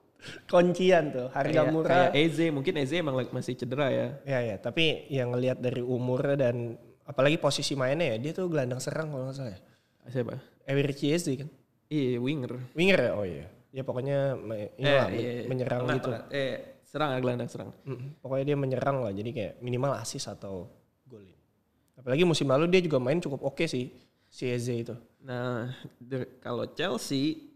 [0.46, 1.90] Kuncian tuh, harga kayak, murah.
[2.10, 5.80] kayak Eze mungkin Eze emang lagi- masih cedera ya Ya ya, tapi yang ngelihat dari
[5.80, 9.60] umurnya dan apalagi posisi mainnya ya, dia tuh gelandang serang kalau nggak salah ya.
[10.06, 11.48] siapa Emery Chiesa kan.
[11.88, 13.12] iya winger Winger ya?
[13.14, 13.46] Oh iya.
[13.70, 14.38] Ya pokoknya
[14.76, 15.44] inilah, men- iya, iya.
[15.46, 16.10] menyerang Tengah, gitu.
[16.30, 18.22] eh serang ya gelandang serang Mm-mm.
[18.22, 20.70] Pokoknya dia menyerang lah, jadi kayak minimal assist atau
[21.04, 21.34] golin.
[21.94, 23.90] Apalagi musim lalu dia juga main cukup oke sih,
[24.28, 24.94] si Eze itu.
[25.20, 25.74] Nah,
[26.40, 27.53] kalau Chelsea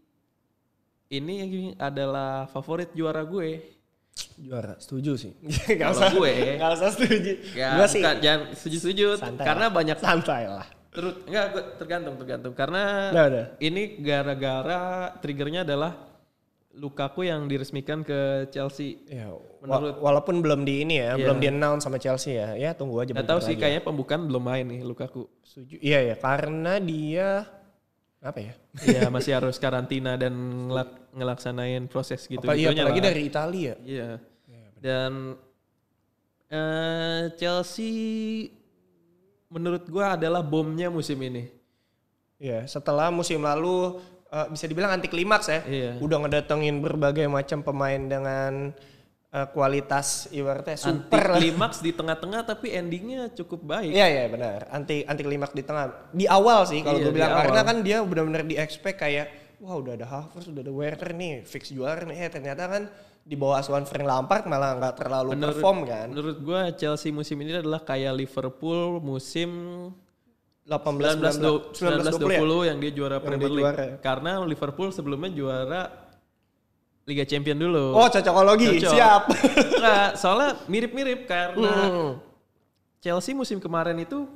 [1.08, 1.34] ini
[1.74, 3.76] adalah favorit juara gue.
[4.36, 5.32] Juara, setuju sih.
[5.78, 7.32] Gak usah, gue, gak usah setuju.
[7.54, 9.74] Ya, Gua sih bukan, jangan setuju-setuju Santai karena lah.
[9.74, 10.66] banyak santai lah.
[10.88, 13.46] terus enggak gue tergantung tergantung karena udah.
[13.60, 14.80] ini gara-gara
[15.20, 15.94] triggernya adalah
[16.74, 18.18] Lukaku yang diresmikan ke
[18.48, 19.02] Chelsea.
[19.06, 21.22] Ya, Menurut- walaupun belum di ini ya, Iya.
[21.22, 22.54] belum di announce sama Chelsea ya.
[22.54, 23.62] Ya tunggu aja Gak tahu sih lagi.
[23.62, 25.26] kayaknya pembukaan belum main nih Lukaku.
[25.42, 25.78] Setuju.
[25.78, 27.28] Iya ya, karena dia
[28.28, 28.52] apa ya?
[28.84, 30.32] Iya masih harus karantina dan
[30.68, 33.06] ngelak- ngelaksanain proses gitu Apa, iya, apalagi lah.
[33.08, 33.74] dari Italia.
[33.82, 34.08] Iya.
[34.78, 35.34] Dan
[36.48, 38.48] eh, Chelsea
[39.48, 41.48] menurut gua adalah bomnya musim ini.
[42.38, 45.60] Iya, setelah musim lalu eh, bisa dibilang anti klimaks ya.
[45.66, 45.90] Iya.
[45.98, 48.70] Udah ngedatengin berbagai macam pemain dengan
[49.30, 51.36] eh, kualitas ibaratnya Anti super lah.
[51.36, 53.90] klimaks di tengah-tengah tapi endingnya cukup baik.
[53.90, 54.68] Iya iya benar.
[54.68, 56.10] Anti anti klimaks di tengah.
[56.10, 57.42] Di awal sih kalau Iya, gue bilang awal.
[57.44, 59.26] karena kan dia benar-benar di expect kayak
[59.58, 62.16] wah udah ada Havertz, udah ada Werner nih, fix juara nih.
[62.18, 62.82] Eh ternyata kan
[63.20, 66.08] di bawah asuhan Frank Lampard malah nggak terlalu perform kan.
[66.08, 69.50] Menurut gua Chelsea musim ini adalah kayak Liverpool musim
[70.64, 72.28] 18 19 19 20
[72.60, 72.68] ya.
[72.68, 73.64] yang dia juara Yang Premier dia League.
[73.66, 73.86] juara.
[73.98, 75.82] Karena Liverpool sebelumnya juara
[77.08, 77.96] Liga Champion dulu.
[77.96, 78.92] Oh cocokologi, Cocok.
[78.92, 79.22] siap.
[79.72, 82.12] Enggak, soalnya mirip-mirip karena Hmm.
[83.00, 84.28] Chelsea musim kemarin itu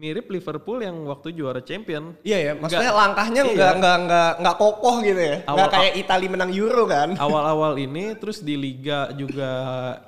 [0.00, 2.16] mirip Liverpool yang waktu juara champion.
[2.24, 3.52] Iya ya, maksudnya Nggak- langkahnya iya.
[3.52, 5.36] nggak nggak nggak nggak kokoh gitu ya.
[5.44, 7.08] Nggak Awal- kayak Italia menang Euro kan.
[7.20, 9.50] Awal-awal ini terus di liga juga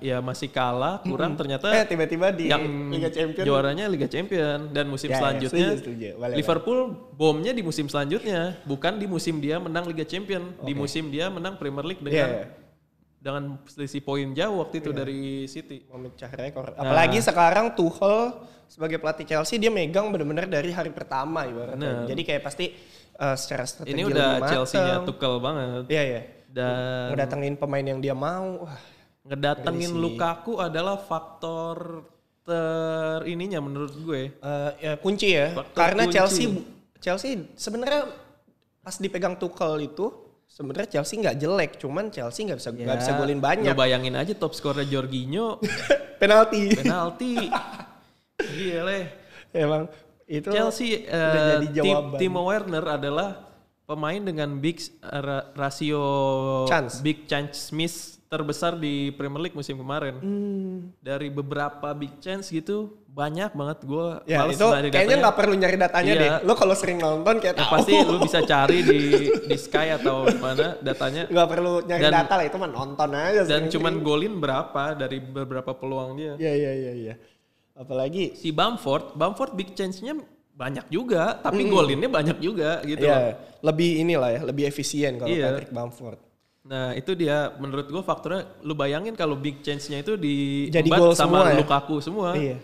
[0.01, 4.89] ya masih kalah, kurang ternyata Eh tiba-tiba di yang Liga Champions juaranya Liga Champion dan
[4.89, 6.09] musim Ya, ya, selanjutnya setuju, setuju.
[6.17, 6.79] Boleh, Liverpool
[7.13, 11.61] bomnya di musim selanjutnya, bukan di musim dia menang Liga Champion, di musim dia menang
[11.61, 12.47] Premier League dengan Iya, iya.
[13.21, 15.85] dengan selisih poin jauh waktu itu dari City.
[15.87, 16.73] memecah rekor.
[16.73, 16.81] Nah.
[16.81, 18.41] Apalagi sekarang Tuchel
[18.73, 21.77] sebagai pelatih Chelsea dia megang benar-benar dari hari pertama ibaratnya.
[21.77, 22.09] Bener.
[22.09, 22.73] Jadi kayak pasti
[23.13, 24.29] eh, secara strategi Ini udah.
[24.49, 25.85] Chelsea-nya tukel banget.
[25.93, 26.23] Iya ya.
[26.49, 28.65] Dan Ngedatengin pemain yang dia mau.
[28.65, 28.81] Wah,
[29.29, 32.09] ngedatengin Lukaku adalah faktor
[32.43, 34.23] ter ininya menurut gue.
[34.35, 35.53] eh, ya, kunci ya.
[35.53, 36.17] Faktor Karena kunci.
[36.17, 36.45] Chelsea
[36.99, 38.09] Chelsea sebenarnya
[38.83, 40.11] pas dipegang Tuchel itu
[40.49, 43.73] sebenarnya Chelsea nggak jelek, cuman Chelsea nggak bisa nggak bisa golin banyak.
[43.73, 45.61] Lu bayangin aja top skornya Jorginho
[46.21, 46.73] Penalti.
[46.73, 47.35] penalti.
[48.49, 48.99] Gile.
[49.53, 49.83] Emang
[50.25, 52.17] itu Chelsea eh, jadi Tim-.
[52.17, 53.53] Timo Werner adalah
[53.85, 56.01] pemain dengan big ra- rasio
[56.65, 57.01] Chance.
[57.01, 60.17] big chance miss terbesar di Premier League musim kemarin.
[60.17, 60.77] Hmm.
[60.99, 65.77] Dari beberapa big chance gitu banyak banget gue Ya males itu kayaknya nggak perlu nyari
[65.77, 66.23] datanya Iya.
[66.41, 66.49] deh.
[66.49, 67.73] Lo kalau sering nonton kayak Ya, tahu.
[67.77, 69.01] pasti lu bisa cari di
[69.45, 73.41] di Sky atau mana datanya nggak perlu nyari Dan- data lah itu mah nonton aja.
[73.45, 76.33] dan cuman golin berapa dari beberapa peluang dia.
[76.41, 77.15] Iya iya iya iya.
[77.73, 80.13] Apalagi Si Bamford, Bamford big chance-nya
[80.53, 83.17] banyak juga, tapi golinnya banyak juga gitu loh.
[83.17, 85.57] ya lebih inilah ya, lebih efisien kalau Iya.
[85.57, 86.19] Patrick Bamford.
[86.63, 91.17] Nah itu dia menurut gua faktornya lu bayangin kalau big chance-nya itu di Jadi gol
[91.17, 91.59] sama semua ya?
[91.59, 92.29] Lukaku semua.
[92.37, 92.57] Iya.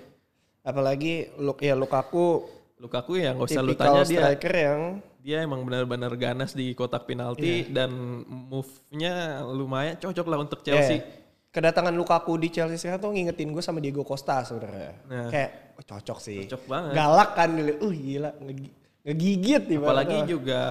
[0.63, 2.45] Apalagi Luk ya Lukaku
[2.79, 4.81] Lukaku ya nggak usah lu tanya dia striker yang
[5.19, 7.75] dia emang benar-benar ganas di kotak penalti Iya.
[7.75, 7.91] dan
[8.29, 11.03] move-nya lumayan cocok lah untuk Chelsea.
[11.03, 11.05] Ya,
[11.49, 14.93] kedatangan Lukaku di Chelsea sekarang tuh ngingetin gue sama Diego Costa sebenarnya.
[15.09, 15.29] Nah.
[15.33, 16.45] Kayak oh, cocok sih.
[16.47, 16.93] Cocok banget.
[16.95, 17.73] Galak kan dulu.
[17.89, 18.75] Uh gila ngegi-
[19.09, 19.89] ngegigit ibaratnya.
[19.89, 20.63] Apalagi juga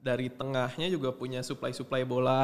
[0.00, 2.40] dari tengahnya juga punya supply-supply bola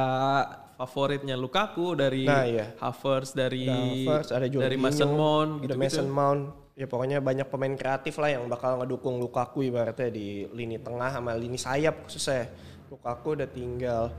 [0.77, 2.77] favoritnya Lukaku dari Nah, iya.
[2.77, 3.65] Havertz dari
[4.05, 6.43] Havertz, ada dari Jorginho, Mason Mount ada gitu Mason Mount.
[6.77, 11.33] Ya pokoknya banyak pemain kreatif lah yang bakal ngedukung Lukaku ibaratnya di lini tengah sama
[11.33, 12.53] lini sayap khususnya.
[12.93, 14.13] Lukaku udah tinggal.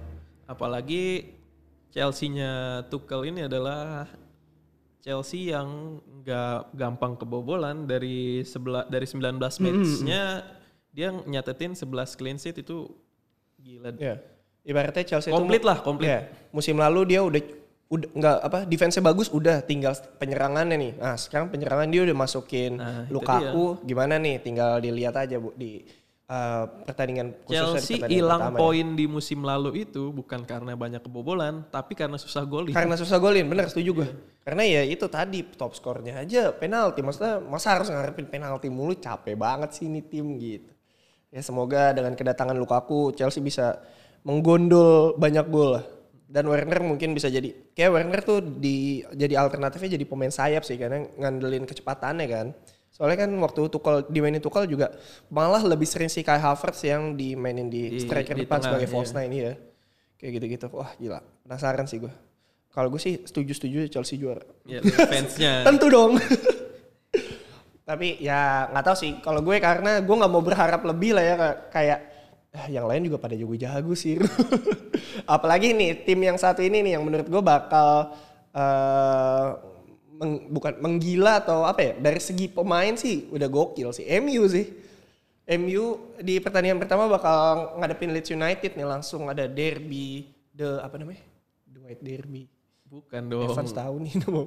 [0.50, 1.37] Apalagi
[1.92, 4.08] Chelsea-nya Tuchel ini adalah
[5.02, 10.44] Chelsea yang nggak gampang kebobolan dari sebela, dari 19 match-nya
[10.92, 12.92] dia nyatetin 11 clean sheet itu
[13.62, 13.96] gila.
[13.96, 14.20] Ya.
[14.68, 16.12] Ibaratnya Chelsea Komplit itu lah, komplit.
[16.12, 17.40] Ya, musim lalu dia udah
[17.88, 20.94] udah nggak apa defense-nya bagus udah tinggal penyerangannya nih.
[21.00, 25.88] Nah, sekarang penyerangan dia udah masukin Nah, Lukaku gimana nih tinggal dilihat aja Bu di
[26.28, 28.60] uh, pertandingan Chelsea pertandingan hilang ya.
[28.60, 32.76] poin di musim lalu itu bukan karena banyak kebobolan, tapi karena susah golin.
[32.76, 34.10] Karena susah golin, bener setuju gue.
[34.44, 37.04] Karena ya itu tadi top skornya aja penalti.
[37.04, 40.72] Maksudnya masa harus ngarepin penalti mulu capek banget sih ini tim gitu.
[41.28, 43.84] Ya semoga dengan kedatangan Lukaku Chelsea bisa
[44.24, 45.86] menggondol banyak gol lah.
[46.28, 50.76] Dan Werner mungkin bisa jadi kayak Werner tuh di jadi alternatifnya jadi pemain sayap sih
[50.76, 52.48] karena ngandelin kecepatannya kan.
[52.98, 54.90] Soalnya kan waktu Tuchel dimainin Tuchel juga
[55.30, 58.88] malah lebih sering si Kai Havertz yang dimainin di, Di- striker di depan tengah, sebagai
[58.90, 58.94] iya.
[58.98, 59.54] false nine ya.
[60.18, 60.66] Kayak gitu-gitu.
[60.74, 61.22] Wah gila.
[61.46, 62.10] Penasaran sih gue.
[62.74, 64.42] Kalau gue sih setuju-setuju Chelsea juara.
[64.66, 65.62] Ya, fansnya.
[65.70, 66.18] Tentu dong.
[67.86, 69.12] Tapi ya nggak tahu sih.
[69.22, 71.36] Kalau gue karena gue nggak mau berharap lebih lah ya
[71.70, 72.00] kayak
[72.50, 74.18] "Ah, yang lain juga pada jago-jago sih.
[75.30, 78.18] Apalagi nih tim yang satu ini nih yang menurut gue bakal
[78.52, 79.48] eh,
[80.18, 84.06] meng- bukan menggila atau apa ya dari segi pemain sih udah gokil sih.
[84.18, 84.66] MU sih.
[85.48, 85.84] MU
[86.20, 87.38] di pertandingan pertama bakal
[87.78, 91.24] ngadepin Leeds United nih langsung ada derby the apa namanya?
[91.66, 92.44] The White Derby.
[92.84, 93.48] Bukan dong.
[93.48, 94.44] Evans tahu nih nama.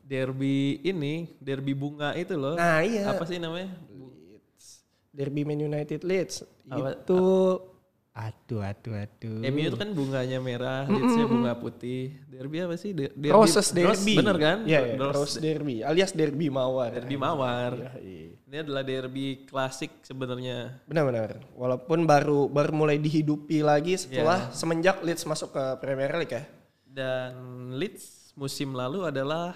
[0.00, 2.54] Derby ini, derby bunga itu loh.
[2.54, 3.08] Nah, iya.
[3.08, 3.68] Apa sih namanya?
[3.90, 4.80] Leeds.
[5.10, 6.46] Derby Man United Leeds.
[6.64, 7.22] Apa- itu
[8.18, 9.38] aduh aduh aduh.
[9.46, 12.18] MU itu kan bunganya merah, Leeds-nya bunga putih.
[12.26, 12.90] Derby apa sih?
[12.90, 14.14] Der- derby, Roses Rose, Derby.
[14.18, 14.58] bener kan?
[14.66, 14.94] Iya, iya.
[14.98, 16.90] Rose Rose Derby alias Derby Mawar.
[16.98, 17.72] Derby Mawar.
[17.78, 18.30] Iya, iya.
[18.48, 20.82] Ini adalah derby klasik sebenarnya.
[20.90, 21.38] Benar-benar.
[21.54, 26.42] Walaupun baru baru mulai dihidupi lagi setelah semenjak Leeds masuk ke Premier League ya.
[26.88, 27.32] Dan
[27.78, 29.54] Leeds musim lalu adalah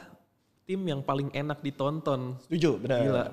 [0.62, 2.38] tim yang paling enak ditonton.
[2.46, 3.01] Setuju, benar.
[3.03, 3.25] Gila.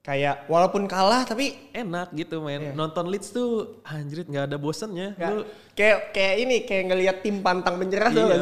[0.00, 2.56] Kayak walaupun kalah tapi Enak gitu Iya.
[2.58, 2.72] men.
[2.72, 5.12] Nonton Leeds tuh anjrit nggak ada bosennya.
[5.14, 5.40] Nggak- Lu
[5.72, 8.28] kayak kayak ini kayak ngelihat tim pantang menyerah tuh Iya.
[8.30, 8.40] kan.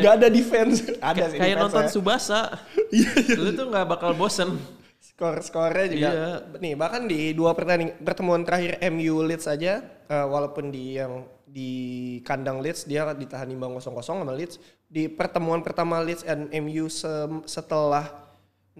[0.00, 0.76] Gak ada defense.
[0.98, 1.90] ada sih kayak nonton ya.
[1.90, 2.40] Subasa.
[3.40, 4.56] Lu tuh nggak bakal bosen.
[5.00, 6.28] skor-skornya juga Iya.
[6.56, 11.70] nih bahkan di dua pertandingan pertemuan terakhir MU Leeds saja eh, walaupun di yang di
[12.20, 17.08] kandang Leeds dia ditahan imbang 0-0 sama Leeds di pertemuan pertama Leeds dan MU se-
[17.44, 18.29] setelah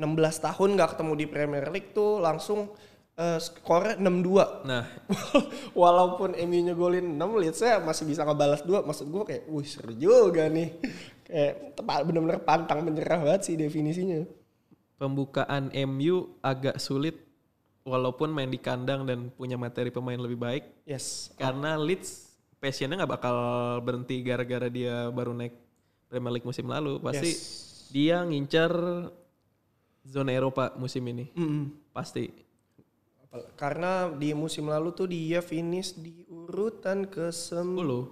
[0.00, 2.72] 16 tahun nggak ketemu di Premier League tuh langsung
[3.20, 4.84] eh, skornya 6-2 Nah,
[5.82, 8.80] walaupun MU nyegolin 6 Leeds ya masih bisa ngebalas dua.
[8.80, 10.72] Maksud gue kayak wih seru juga nih.
[11.30, 14.26] Kayak tepat bener-bener pantang menyerah banget sih definisinya.
[14.98, 17.22] Pembukaan MU agak sulit
[17.86, 20.64] walaupun main di kandang dan punya materi pemain lebih baik.
[20.82, 21.30] Yes.
[21.38, 23.36] Karena Leeds passionnya nggak bakal
[23.86, 25.54] berhenti gara-gara dia baru naik
[26.10, 26.98] Premier League musim lalu.
[26.98, 27.40] Pasti Yes.
[27.94, 28.72] dia ngincar
[30.02, 31.64] zona Eropa musim ini Mm-mm.
[31.90, 32.30] pasti
[33.22, 38.10] Apal- Karena di musim lalu tuh dia finish di urutan ke sem 10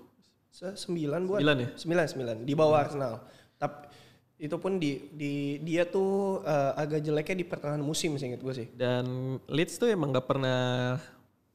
[0.49, 1.69] se- sembilan buat Sembilan ya?
[1.75, 3.15] sembilan sembilan di bawah Arsenal.
[3.55, 3.79] Tapi
[4.39, 8.67] itu pun di di dia tuh eh, agak jeleknya di pertengahan musim sih gue sih.
[8.73, 9.05] dan
[9.45, 10.95] Leeds tuh emang nggak pernah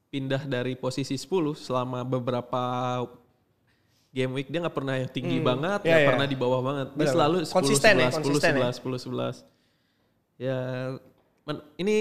[0.10, 2.60] pindah dari posisi 10 selama beberapa
[4.10, 6.10] game week dia nggak pernah yang tinggi banget Iya, nggak iya.
[6.12, 7.50] pernah di bawah banget dia Benar, selalu benar.
[7.50, 8.69] 10 Konsisten ya, 11 10 konsisten ya.
[8.69, 9.52] 11 10 11
[10.43, 10.60] ya
[11.43, 11.97] men- ini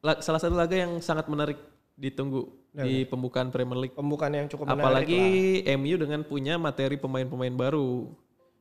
[0.00, 1.60] la- salah satu laga yang sangat menarik
[1.94, 5.24] ditunggu di pembukaan Premier League Pembukaan yang cukup menarik apalagi
[5.60, 5.76] lah.
[5.76, 8.08] MU dengan punya materi pemain-pemain baru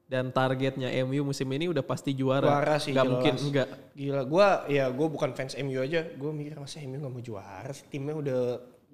[0.10, 3.06] dan targetnya MU musim ini udah pasti juara, Juara sih, jelas.
[3.06, 6.02] mungkin enggak Gila, gua ya gue bukan fans MU aja.
[6.18, 7.70] Gue mikir masa MU nggak mau juara.
[7.88, 8.42] Timnya udah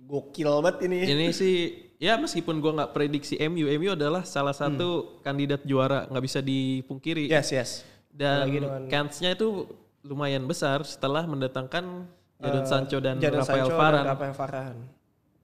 [0.05, 0.97] gokil banget ini.
[1.07, 1.55] ini sih
[1.97, 7.31] ya meskipun gua nggak prediksi MU, MU adalah salah satu kandidat juara nggak bisa dipungkiri
[7.31, 7.69] Yes yes.
[8.11, 8.51] dan
[8.85, 9.65] kansnya itu
[10.05, 12.05] lumayan besar setelah mendatangkan
[12.37, 13.97] Jadon Sancho dan Jadon Rafael Sancho Varane.
[13.97, 14.83] dan Rafael Varane.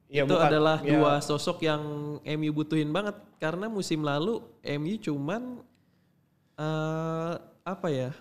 [0.05, 1.81] Ya, itu bukan- adalah ya, dua sosok yang
[2.21, 5.63] MU butuhin banget karena musim lalu MU cuman
[6.53, 8.11] eh apa ya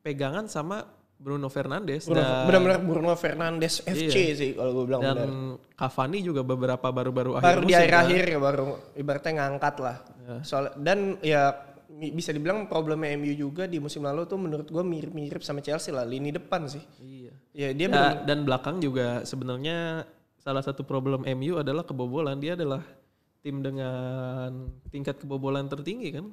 [0.00, 4.34] pegangan sama Bruno Fernandes Bruno- dan, Benar-benar Bruno Fernandes FC Iya.
[4.34, 5.30] sih kalau gue bilang dan benar.
[5.74, 7.84] Cavani juga beberapa baru-baru akhir Baru di musim, kan.
[7.84, 9.96] akhir-akhir ya baru ibaratnya ngangkat lah.
[10.40, 11.42] Soal dan ya
[11.94, 16.02] bisa dibilang problemnya MU juga di musim lalu tuh menurut gue mirip-mirip sama Chelsea lah
[16.02, 16.82] lini depan sih.
[16.98, 17.32] Iya.
[17.54, 20.02] Ya dia Ya, benar dan belakang juga sebenarnya
[20.36, 22.36] salah satu problem MU adalah kebobolan.
[22.36, 22.82] Dia adalah
[23.40, 24.50] tim dengan
[24.88, 26.26] tingkat kebobolan tertinggi kan.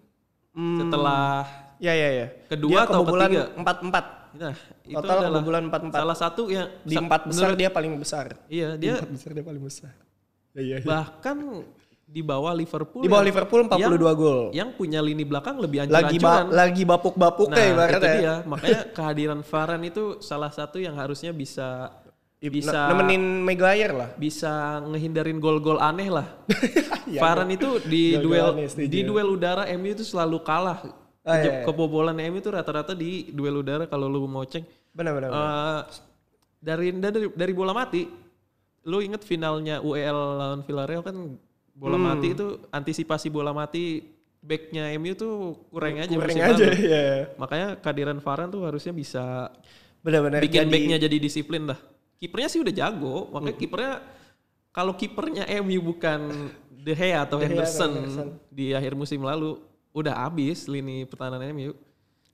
[0.51, 1.47] Setelah
[1.77, 2.27] ya ya ya.
[2.49, 3.45] Kedua dia atau kebobolan ketiga?
[3.55, 4.19] 4-4.
[4.31, 4.55] nah
[4.87, 5.91] itu Total adalah kebobolan 4-4.
[5.91, 8.25] salah satu yang Di empat besar menurut- dia paling besar.
[8.47, 9.93] Iya, Di dia empat besar dia paling besar.
[10.51, 10.87] Ya, ya, ya.
[10.87, 11.37] bahkan
[12.11, 12.99] di bawah Liverpool.
[12.99, 14.39] Di bawah yang- Liverpool 42 gol.
[14.51, 16.45] Yang punya lini belakang lebih Lagi ba ancur-ancuran.
[16.51, 18.13] lagi bapuk-bapuknya Nah, itu ibaratnya.
[18.13, 18.33] dia.
[18.51, 21.95] Makanya kehadiran Varane itu salah satu yang harusnya bisa
[22.41, 24.09] bisa nemenin Maguire lah.
[24.17, 24.49] bisa
[24.83, 26.27] ngehindarin gol-gol aneh lah.
[27.01, 30.79] Iya, Varane itu di Gol-gol duel aneh, di duel udara MU itu selalu kalah.
[31.21, 31.63] Ah, iya, iya.
[31.63, 34.63] Kebobolan MU itu rata-rata di duel udara kalau lu mau cek.
[34.89, 35.29] Benar benar.
[35.29, 35.43] benar.
[35.43, 35.81] Eh,
[36.57, 38.07] dari dari dari bola mati,
[38.83, 41.15] lu inget finalnya UEL lawan Villarreal kan
[41.73, 42.05] bola Hmm.
[42.07, 44.03] mati itu antisipasi bola mati
[44.37, 45.33] backnya MU tuh
[45.69, 46.65] kurang aja Kurang aja lalu.
[46.81, 47.29] ya.
[47.37, 49.53] Makanya kehadiran Varane tuh harusnya bisa
[50.01, 51.77] Benar-benar bikin jadi- backnya jadi disiplin lah.
[52.17, 53.61] Kipernya sih udah jago, makanya Hmm.
[53.61, 53.93] kipernya
[54.71, 56.19] kalau kipernya MU bukan
[56.81, 58.27] De Gea atau De Gea Henderson, Henderson.
[58.49, 61.77] di akhir musim lalu udah habis lini pertahanan MU.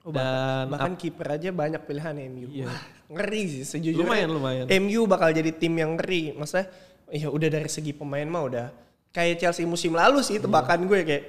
[0.08, 2.47] Dan bahkan kiper aja banyak pilihan MU.
[2.63, 2.80] Wah,
[3.12, 4.08] ngeri sih sejujurnya.
[4.08, 4.65] Lumayan, lumayan.
[4.71, 6.32] MU bakal jadi tim yang ngeri.
[6.32, 6.71] Maksudnya
[7.12, 8.65] ya udah dari segi pemain mah udah
[9.12, 11.24] kayak Chelsea musim lalu sih tebakan gue kayak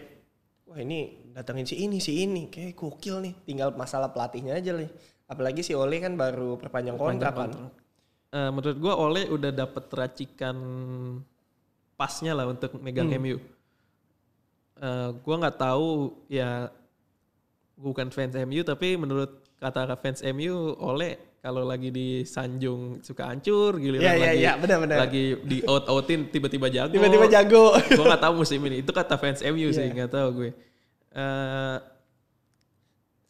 [0.68, 3.34] wah ini datangin si ini si ini kayak gokil nih.
[3.46, 4.90] Tinggal masalah pelatihnya aja nih.
[5.28, 7.50] Apalagi si Ole kan baru perpanjang kontrak kan.
[8.28, 10.56] eh, menurut gua Ole udah dapet racikan
[11.94, 13.22] pasnya lah untuk megang Hmm.
[13.22, 13.36] MU.
[14.78, 16.70] Eh, gua nggak tahu ya
[17.78, 23.26] gua bukan fans MU tapi menurut kata fans MU Ole kalau lagi di Sanjung suka
[23.26, 24.98] hancur giliran Iya, iya, lagi iya, benar-benar.
[24.98, 27.64] lagi di out outin tiba-tiba jago Tiba-tiba jago.
[27.88, 29.94] gue nggak tahu musim ini itu kata fans MU sih Iya.
[29.94, 30.50] nggak tahu gue
[31.10, 31.78] Eh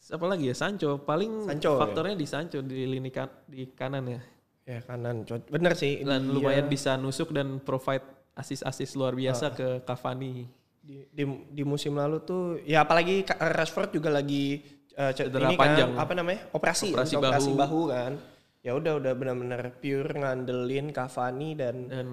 [0.09, 1.79] apa lagi ya Sancho paling Sancho, ya.
[1.79, 4.21] faktornya di Sancho di lini kan, di kanan ya
[4.65, 5.21] ya kanan.
[5.45, 6.01] Bener sih.
[6.01, 8.01] dan Dia- lumayan bisa nusuk dan provide
[8.33, 14.09] asis-asis luar biasa ke Cavani di, di, di musim lalu tuh ya apalagi Rashford juga
[14.09, 14.65] lagi
[14.99, 15.89] uh, ce- Cedera ini panjang.
[15.95, 16.41] kan apa namanya?
[16.51, 17.59] Operasi Operasi habis operasi bahu.
[17.63, 18.11] bahu kan.
[18.59, 22.07] Ya udah udah benar-benar pure ngandelin Cavani dan dan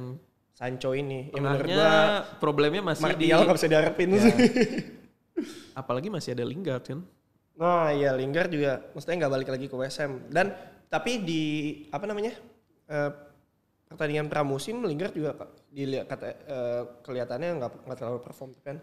[0.55, 1.35] Sancho ini.
[1.35, 4.09] Ya menurut tengahnya gua problemnya masih di Martial nggak bisa diharapin.
[4.09, 4.21] Ya.
[4.23, 4.35] sih
[5.81, 7.01] apalagi masih ada Lingard kan?
[7.59, 10.23] Nah iya Lingard juga maksudnya nggak balik lagi ke West Ham.
[10.31, 10.55] Dan
[10.87, 11.43] tapi di
[11.91, 12.33] apa namanya
[12.87, 13.11] eh,
[13.87, 15.35] pertandingan pramusim Lingard juga
[15.69, 18.79] dilihat kata eh, kelihatannya nggak nggak terlalu perform kan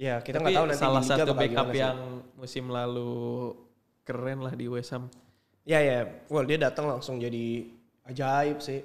[0.00, 1.84] ya kita nggak tahu nanti salah satu backup sih.
[1.84, 1.98] yang
[2.32, 3.52] musim lalu
[4.00, 5.12] keren lah di West Ham
[5.60, 7.68] Ya ya, well dia datang langsung jadi
[8.08, 8.80] ajaib sih.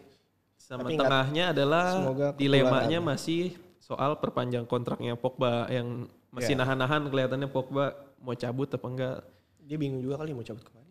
[0.59, 6.59] sama Tapi tengahnya adalah semoga dilemanya masih soal perpanjang kontraknya Pogba yang masih Ya.
[6.61, 9.17] nahan-nahan kelihatannya Pogba mau cabut apa enggak
[9.63, 10.84] Dia bingung juga kali mau cabut ke mana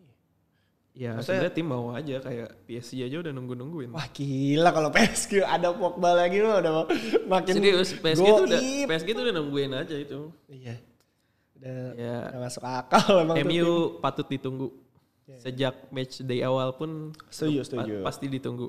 [0.95, 1.03] ya.
[1.05, 5.31] ya Maksudnya- sebenarnya tim mau aja kayak PSG aja udah nunggu-nungguin Wah gila kalau PSG
[5.41, 6.73] ada Pogba lagi mah udah
[7.25, 8.59] makin serius PSG tuh udah.
[8.87, 10.75] PSG tuh udah nungguin aja itu Iya.
[11.55, 13.35] Udah, ya udah masuk akal emang.
[13.41, 14.71] MU patut ditunggu
[15.37, 17.95] sejak match day awal pun Setuju, pa- setuju.
[18.01, 18.67] pasti ditunggu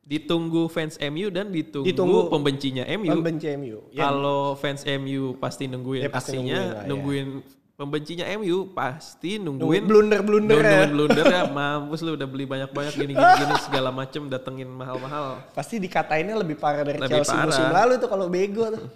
[0.00, 3.88] ditunggu fans MU dan ditunggu, Ditunggu pembencinya MU Pembenci MU.
[3.88, 7.63] Ya, Kalau fans MU pasti nungguin Ya, pasti aksinya, nungguin lah, ya.
[7.74, 10.82] Pembencinya MU pasti nungguin blunder-blunder ya.
[10.86, 11.42] blunder ya.
[11.50, 15.42] Mampus lu udah beli banyak-banyak gini gini, gini segala macem datengin mahal-mahal.
[15.52, 17.46] Pasti dikatainnya lebih parah dari Lebih Chelsea parah.
[17.50, 18.86] musim lalu tuh kalau bego tuh.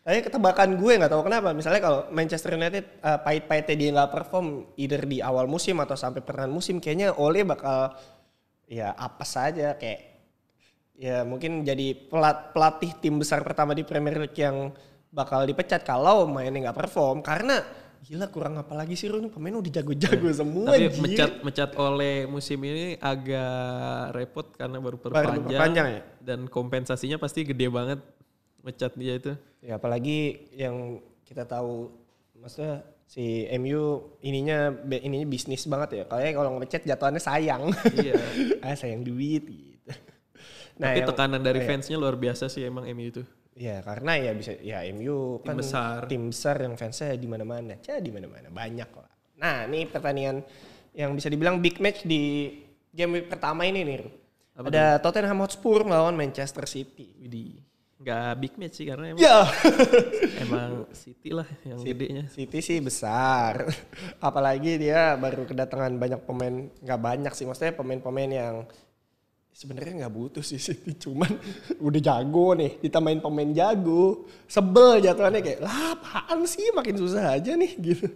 [0.00, 1.52] Tapi ketebakan gue nggak tahu kenapa.
[1.52, 4.46] Misalnya kalau Manchester United uh, pahit-pahitnya dia nggak perform
[4.80, 7.92] either di awal musim atau sampai pertengahan musim, kayaknya Ole bakal
[8.70, 10.10] ya apa saja kayak
[10.94, 14.70] ya mungkin jadi pelat, pelatih tim besar pertama di Premier League yang
[15.10, 17.58] bakal dipecat kalau mainnya nggak perform karena
[18.00, 19.20] gila kurang apa lagi sih Ru?
[19.20, 21.00] Ini pemain udah jago-jago semua Tapi anjir.
[21.04, 26.02] mecat mecat oleh musim ini agak repot karena baru perpanjang, perpanjang ya?
[26.24, 28.00] dan kompensasinya pasti gede banget
[28.64, 29.32] mecat dia itu.
[29.60, 31.92] Ya apalagi yang kita tahu
[32.40, 36.04] maksudnya si MU ininya ininya bisnis banget ya.
[36.08, 37.62] Kayak kalau ngecat jatuhannya sayang.
[38.00, 38.14] Iya.
[38.64, 39.90] ah sayang duit gitu.
[40.80, 41.68] Tapi yang- tekanan dari iya.
[41.68, 43.22] fansnya luar biasa sih emang MU itu.
[43.54, 45.98] Ya karena ya bisa ya MU Tim kan besar.
[46.06, 47.76] tim besar yang fansnya di mana-mana.
[47.78, 49.10] Cah di mana-mana banyak lah.
[49.36, 50.44] Nah, ini pertandingan
[50.92, 52.52] yang bisa dibilang big match di
[52.90, 53.96] game week pertama ini nih.
[54.00, 54.10] Ru.
[54.60, 57.16] Ada Tottenham Hotspur melawan Manchester City.
[57.16, 57.64] Widih.
[58.00, 59.44] nggak big match sih karena emang, Ya.
[60.44, 62.24] emang City lah yang gedenya.
[62.32, 63.68] City sih besar.
[64.24, 68.54] Apalagi dia baru kedatangan banyak pemain, nggak banyak sih, maksudnya pemain-pemain yang
[69.60, 71.28] sebenarnya nggak butuh sih City, cuman
[71.76, 76.72] udah jago nih, ditambahin pemain jago, sebel jatuhannya kayak, lah apaan sih?
[76.72, 78.08] Makin susah aja nih gitu.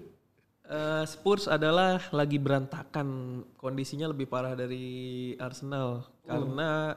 [0.65, 3.41] Eh, Spurs adalah lagi berantakan.
[3.61, 6.09] Kondisinya lebih parah dari Arsenal.
[6.25, 6.97] Karena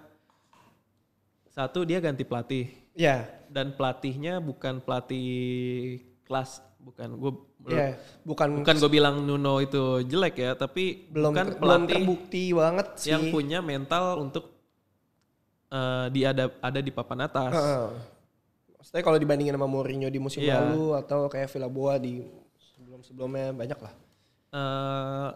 [1.51, 2.71] satu dia ganti pelatih.
[2.95, 7.19] Ya, dan pelatihnya bukan pelatih kelas bukan.
[7.19, 7.35] Gue
[7.67, 7.89] ya,
[8.23, 12.87] bukan bukan gue bilang Nuno itu jelek ya tapi belum bukan ter- belum terbukti banget
[12.95, 13.11] sih.
[13.11, 14.47] yang punya mental untuk
[15.67, 17.87] eh dia ada ada di papan atas Heeh.
[18.77, 20.63] Maksudnya kalau dibandingin sama Mourinho di musim Iya.
[20.63, 22.23] lalu atau kayak Villaboa di
[22.71, 23.93] sebelum-sebelumnya banyak lah.
[24.47, 25.29] Eh,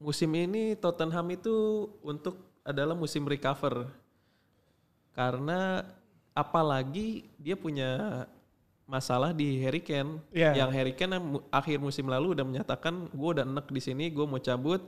[0.00, 1.56] musim ini Tottenham itu
[2.00, 3.84] untuk adalah musim recover
[5.12, 5.84] karena
[6.32, 8.24] apalagi dia punya
[8.90, 10.58] masalah di Harry Kane Iya.
[10.58, 14.26] yang Harry Kane yang akhir musim lalu udah menyatakan gue udah enek di sini gue
[14.26, 14.82] mau cabut.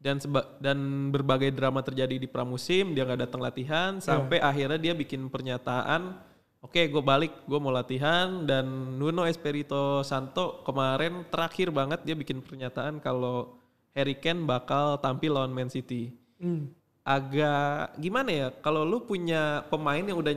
[0.00, 0.78] Dan seba- dan
[1.10, 6.16] berbagai drama terjadi di pramusim dia nggak datang latihan sampai akhirnya dia bikin pernyataan
[6.58, 8.46] oke gue balik gue mau latihan.
[8.46, 8.64] Dan
[8.96, 13.60] Nuno Espirito Santo kemarin terakhir banget dia bikin pernyataan kalau
[13.92, 16.14] Harry Kane bakal tampil lawan Man City.
[16.38, 16.72] Hmm.
[17.02, 20.32] agak gimana ya kalau lu punya pemain yang udah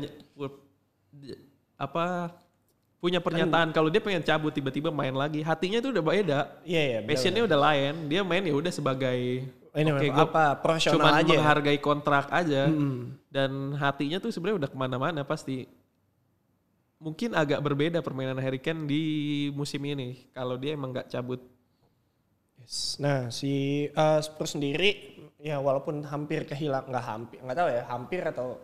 [1.76, 2.32] apa
[3.04, 6.99] punya pernyataan kalau dia pengen cabut tiba-tiba main lagi hatinya itu udah beda Iya iya.
[7.04, 9.43] passionnya udah lain dia main ya udah sebagai
[9.76, 11.28] Ini gue apa profesional cuman aja.
[11.28, 11.39] ya?
[11.43, 13.12] menghargai kontrak aja Mm-mm.
[13.28, 15.68] dan hatinya tuh sebenarnya udah ke mana-mana pasti
[16.95, 19.04] mungkin agak berbeda permainan Harry Kane di
[19.51, 21.43] musim ini kalau dia emang nggak cabut
[22.64, 22.95] Yes.
[23.04, 28.22] Nah si uh, Spurs sendiri ya walaupun hampir kehilang nggak hampir nggak tahu ya hampir
[28.24, 28.64] atau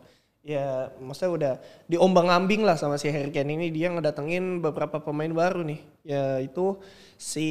[0.49, 1.53] ya maksudnya udah
[1.85, 6.73] diombang ambing lah sama si Harry Kane ini dia ngedatengin beberapa pemain baru nih yaitu
[7.13, 7.47] si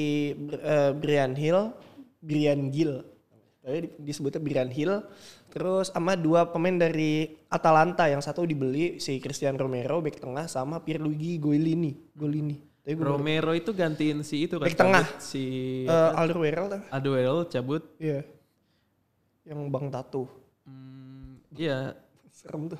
[0.58, 1.70] uh, Brian Hill,
[2.18, 3.06] Brian Gill,
[3.62, 4.98] Tadi di- disebutnya Brian Hill,
[5.46, 10.82] terus sama dua pemain dari Atalanta yang satu dibeli si Christian Romero back tengah sama
[10.82, 12.58] Pierluigi Golini, Golini.
[12.82, 15.04] Tapi Romero itu gantiin si itu kan Back tengah.
[15.20, 15.44] si
[15.84, 16.88] uh, Alderweireld.
[16.88, 18.24] Aduel cabut Iya.
[19.44, 20.24] Yang Bang Tatu.
[20.64, 21.92] Hmm, iya,
[22.38, 22.78] Serem tuh.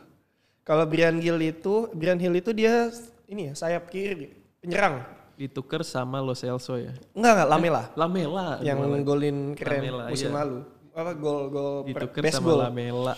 [0.62, 2.94] Kalau Brian Hill itu, Brian Hill itu dia
[3.26, 4.30] ini ya sayap kiri,
[4.62, 5.02] penyerang.
[5.34, 6.94] ditukar sama Lo Celso ya.
[7.14, 10.38] Enggak enggak Lamela Lamela yang golin keren Lamela, musim iya.
[10.42, 10.58] lalu.
[10.94, 12.60] Apa gol gol per- ditukar best sama goal.
[12.62, 13.14] Lamela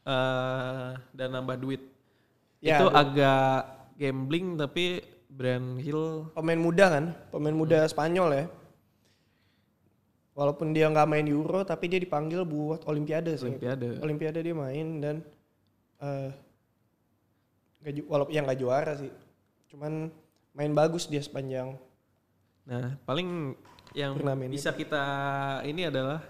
[0.00, 1.82] Eh, dan nambah duit.
[2.58, 2.96] Ya, itu aduh.
[2.96, 3.60] agak
[3.94, 8.44] gambling tapi Brand Hill Pemain muda kan, pemain muda Spanyol ya.
[10.32, 13.46] Walaupun dia nggak main Euro tapi dia dipanggil buat Olimpiade sih.
[13.46, 14.00] Olimpiade.
[14.00, 15.16] Olimpiade dia main dan
[16.00, 16.30] eh
[17.80, 19.12] nggak ju- walaupun yang nggak juara sih.
[19.66, 20.10] Cuman
[20.50, 21.78] main bagus dia sepanjang
[22.60, 23.56] Nah, paling
[23.92, 25.02] yang Turnamen bisa kita
[25.64, 26.22] ini adalah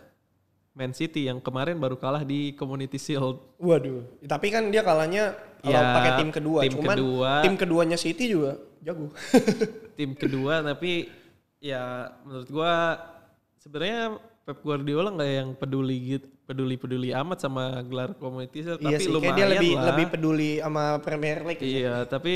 [0.73, 3.37] Man City yang kemarin baru kalah di Community Shield.
[3.57, 6.61] Waduh, tapi kan dia kalahnya kalau Ya, pakai tim kedua.
[6.63, 7.31] tim Cuman kedua.
[7.45, 9.13] tim keduanya City juga jago.
[9.93, 11.13] Tim kedua tapi
[11.61, 12.97] ya menurut gua
[13.59, 19.05] sebenarnya Pep Guardiola nggak yang peduli gitu peduli-peduli amat sama gelar Community Shield iya tapi
[19.05, 19.85] sih, lumayan dia lebih lah.
[19.89, 22.33] lebih peduli sama Premier League Iya, tapi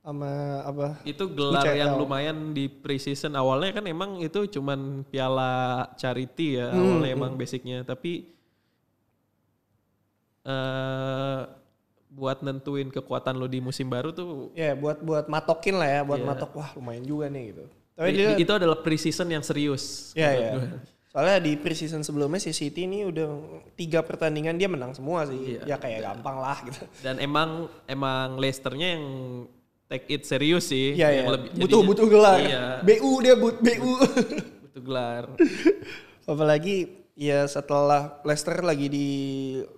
[0.00, 0.30] sama
[0.64, 0.88] apa?
[1.04, 1.78] itu gelar UCL.
[1.78, 5.52] yang lumayan di preseason awalnya kan emang itu cuman piala
[5.94, 8.26] charity ya Hmm, awalnya emang basicnya tapi
[10.42, 11.40] eh
[12.12, 16.18] buat nentuin kekuatan lo di musim baru tuh Ya buat buat matokin lah ya, buat
[16.18, 16.28] Iya.
[16.28, 17.64] matok wah lumayan juga nih gitu.
[18.04, 20.10] Tapi dia itu adalah preseason yang serius.
[20.12, 20.52] ya menurut ya.
[20.52, 20.90] gua.
[21.06, 23.28] Soalnya di preseason sebelumnya si City ini udah
[23.74, 25.60] tiga pertandingan dia menang semua sih.
[25.60, 25.68] Iya.
[25.68, 26.80] Ya kayak gampang lah gitu.
[27.00, 29.04] Dan emang emang Leicesternya yang
[29.86, 30.96] take it serius sih.
[30.96, 31.32] Iya yang ya.
[31.32, 32.38] lebih- Butuh jadinya- butuh gelar.
[32.40, 33.92] Iya, BU dia but BU.
[34.64, 35.22] butuh gelar.
[36.24, 36.76] Apalagi
[37.12, 39.08] ya setelah Leicester lagi di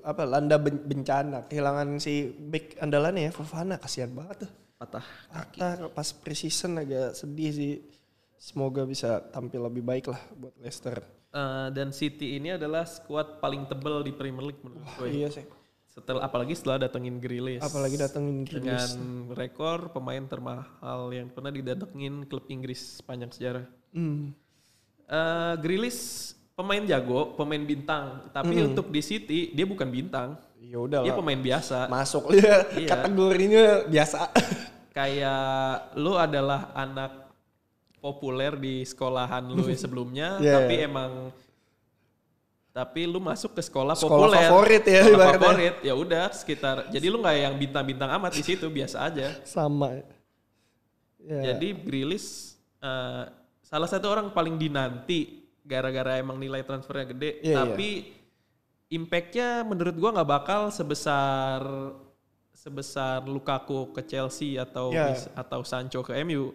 [0.02, 4.50] apa landa ben- bencana kehilangan si back andalannya ya Fofana kasihan banget tuh.
[4.76, 5.04] Patah.
[5.30, 7.74] Kata pas preseason agak sedih sih.
[8.44, 11.00] Semoga bisa tampil lebih baik lah buat Leicester.
[11.32, 15.08] Eh, dan City ini adalah skuad paling tebel di Premier League menurut gue.
[15.08, 15.48] Iya sih.
[15.88, 17.64] Setelah apalagi setelah datengin Grealish.
[17.64, 19.32] Apalagi datengin dengan Grealish.
[19.32, 23.64] rekor pemain termahal yang pernah didatengin klub Inggris sepanjang sejarah.
[23.96, 24.36] Hmm.
[25.08, 28.76] Eh Grealish pemain jago, pemain bintang, tapi Hmm.
[28.76, 30.36] untuk di City dia bukan bintang.
[30.60, 31.88] Ya udah Dia pemain biasa.
[31.88, 32.88] Masuk dia Iya.
[32.92, 34.28] kategorinya biasa.
[34.98, 37.23] Kayak lu adalah anak
[38.04, 41.12] populer di sekolahan lu sebelumnya, Iya, tapi emang
[42.74, 44.40] tapi lu masuk ke sekolah, Sekolah populer.
[44.44, 45.46] favorit ya, Sekolah ibaratnya.
[45.46, 45.74] favorit.
[45.80, 46.76] Ya udah sekitar.
[46.90, 49.30] Jadi lu nggak yang bintang-bintang amat di situ, biasa aja.
[49.46, 50.02] Sama.
[51.22, 51.54] Ya.
[51.54, 53.24] Jadi Grilis eh,
[53.62, 58.10] salah satu orang paling dinanti gara-gara emang nilai transfernya gede, Iya, tapi
[58.90, 61.62] impactnya menurut gua nggak bakal sebesar
[62.52, 66.50] sebesar Lukaku ke Chelsea atau bis- atau Sancho ke MU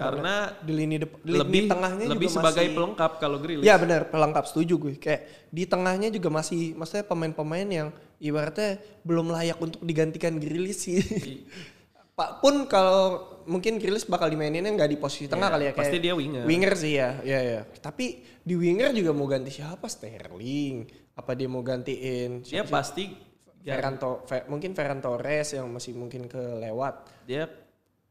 [0.00, 0.34] karena
[0.64, 3.64] di lini depan lebih tengahnya lebih juga sebagai masih, pelengkap kalau Grilis.
[3.64, 4.94] Ya benar, pelengkap setuju gue.
[4.96, 5.20] Kayak
[5.52, 10.98] di tengahnya juga masih maksudnya pemain-pemain yang ibaratnya belum layak untuk digantikan Grilis sih.
[12.18, 15.98] Pak pun kalau mungkin Grilis bakal dimaininnya nggak di posisi tengah kali ya kayak pasti
[16.00, 16.44] dia winger.
[16.44, 17.60] Winger sih ya, ya ya.
[17.80, 18.06] Tapi
[18.40, 19.88] di winger juga mau ganti siapa?
[19.88, 20.84] Sterling.
[21.16, 23.12] Apa dia mau gantiin Dia pasti
[23.60, 27.24] Ferran To- Fe- mungkin Ferran Torres yang masih mungkin kelewat.
[27.24, 27.44] dia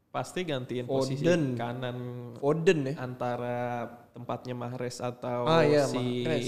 [0.09, 1.53] pasti gantiin posisi Foden.
[1.53, 1.97] kanan
[2.35, 2.93] Foden ya.
[2.97, 6.47] antara tempatnya Mahrez atau Ah, iya, si Mahrez.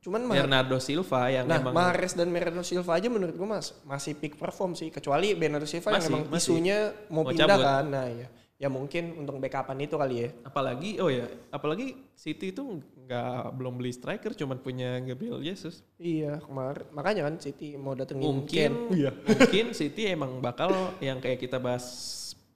[0.00, 4.12] Cuman Bernardo Silva yang Nah, emang Mahrez dan Bernardo Silva aja menurut gue mas masih
[4.12, 4.88] peak perform sih.
[4.88, 6.42] Kecuali Bernardo Silva Masih, yang emang masih.
[6.42, 7.62] isunya mau, Mau pindah cabut.
[7.62, 7.84] kan.
[7.86, 10.28] Nah ya, ya mungkin untuk backupan itu kali ya.
[10.42, 12.62] apalagi oh ya apalagi City itu
[12.96, 18.22] nggak belum beli striker cuman punya Gabriel Jesus Iya kemarin makanya kan City mau datengin
[18.24, 18.74] mungkin Ken.
[18.92, 19.10] Iya.
[19.18, 21.82] mungkin City emang bakal yang kayak kita bahas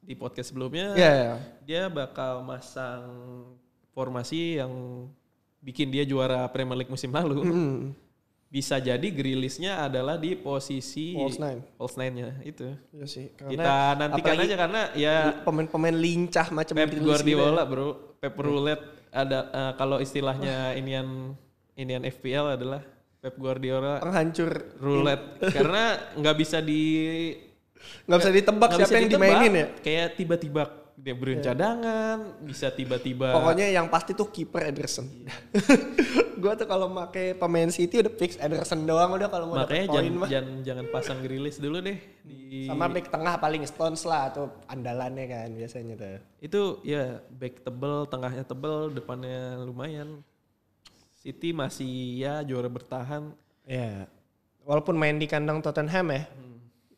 [0.06, 1.10] di podcast sebelumnya Iya.
[1.12, 1.34] iya.
[1.60, 3.02] dia bakal masang
[3.90, 4.70] formasi yang
[5.58, 7.80] bikin dia juara Premier League musim lalu Hmm.
[8.46, 11.60] bisa jadi Grilisnya adalah di posisi False nine.
[11.74, 13.26] false nine-nya itu Iya sih.
[13.34, 17.66] kita nantikan aja karena ya pemain-pemain lincah macam Pep Grealish gitu Guardiola ya.
[17.66, 21.34] bro, Pep Roulette ada eh, kalau istilahnya inian
[21.74, 22.86] inian FPL adalah
[23.18, 25.82] Pep Guardiola penghancur roulette karena
[26.14, 26.82] nggak bisa di
[28.06, 29.28] nggak bisa ditebak nggak siapa bisa yang ditebak.
[29.28, 29.66] dimainin ya.
[29.82, 30.62] Kayak tiba-tiba
[30.96, 35.04] dia beri cadangan, bisa tiba-tiba Pokoknya yang pasti tuh kiper Ederson.
[36.40, 39.92] gua tuh kalau pakai pemain City udah fix Ederson doang udah kalau mau makanya dapet
[39.92, 40.28] poin jangan, mah.
[40.28, 45.24] jangan jangan pasang Grilis dulu deh di Sama back tengah paling Stones lah atau andalannya
[45.28, 46.20] kan biasanya tuh.
[46.40, 50.24] itu ya back tebel, tengahnya tebel, depannya lumayan.
[51.20, 53.36] City masih ya juara bertahan.
[53.68, 54.06] Ya.
[54.64, 56.22] Walaupun main di kandang Tottenham ya.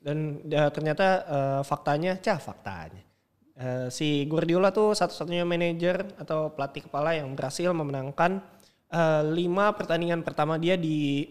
[0.09, 3.05] Dan ya, ternyata eh, faktanya, cah faktanya.
[3.53, 8.41] Eh, si Guardiola tuh satu-satunya manajer atau pelatih kepala yang berhasil memenangkan
[8.89, 11.29] eh, lima pertandingan pertama dia di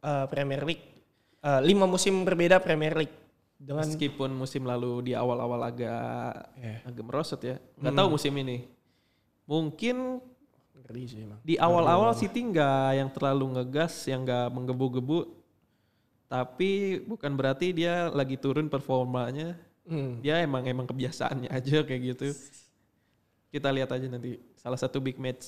[0.00, 0.86] eh, Premier League.
[1.44, 3.12] Eh, lima musim berbeda Premier League.
[3.56, 6.76] Dengan Meskipun musim lalu di awal-awal agak Iya.
[6.88, 7.56] agak merosot ya.
[7.76, 8.00] Nggak Hmm.
[8.00, 8.64] tahu musim ini.
[9.44, 9.96] Mungkin
[10.76, 11.40] ngeri sih emang.
[11.40, 15.18] di awal-awal City nggak yang terlalu ngegas, yang nggak menggebu-gebu.
[16.26, 19.54] Tapi bukan berarti dia lagi turun performanya.
[19.86, 20.18] Hmm.
[20.18, 22.34] Dia emang emang kebiasaannya aja kayak gitu.
[23.54, 25.46] Kita lihat aja nanti salah satu big match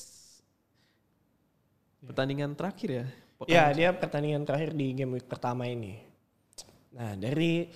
[1.99, 3.07] pertandingan terakhir ya.
[3.47, 5.99] Ya, dia pertandingan terakhir di game week pertama ini.
[6.95, 7.71] Nah, dari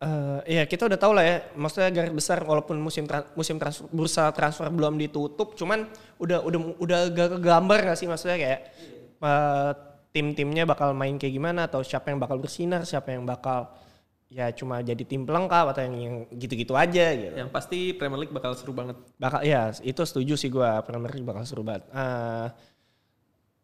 [0.00, 3.84] eh ya kita udah tahu lah ya, maksudnya garis besar walaupun musim tra- musim transfer,
[3.92, 5.84] bursa transfer belum ditutup, cuman
[6.16, 8.60] udah udah udah agak kegambar gak sih maksudnya kayak
[9.20, 9.70] eh,
[10.10, 13.70] tim-timnya bakal main kayak gimana atau siapa yang bakal bersinar, siapa yang bakal
[14.30, 17.34] ya cuma jadi tim pelengkap atau yang, yang gitu-gitu aja gitu.
[17.34, 18.94] Yang pasti Premier League bakal seru banget.
[19.16, 21.82] Bakal ya itu setuju sih gua Premier League bakal seru banget.
[21.90, 22.46] Eh,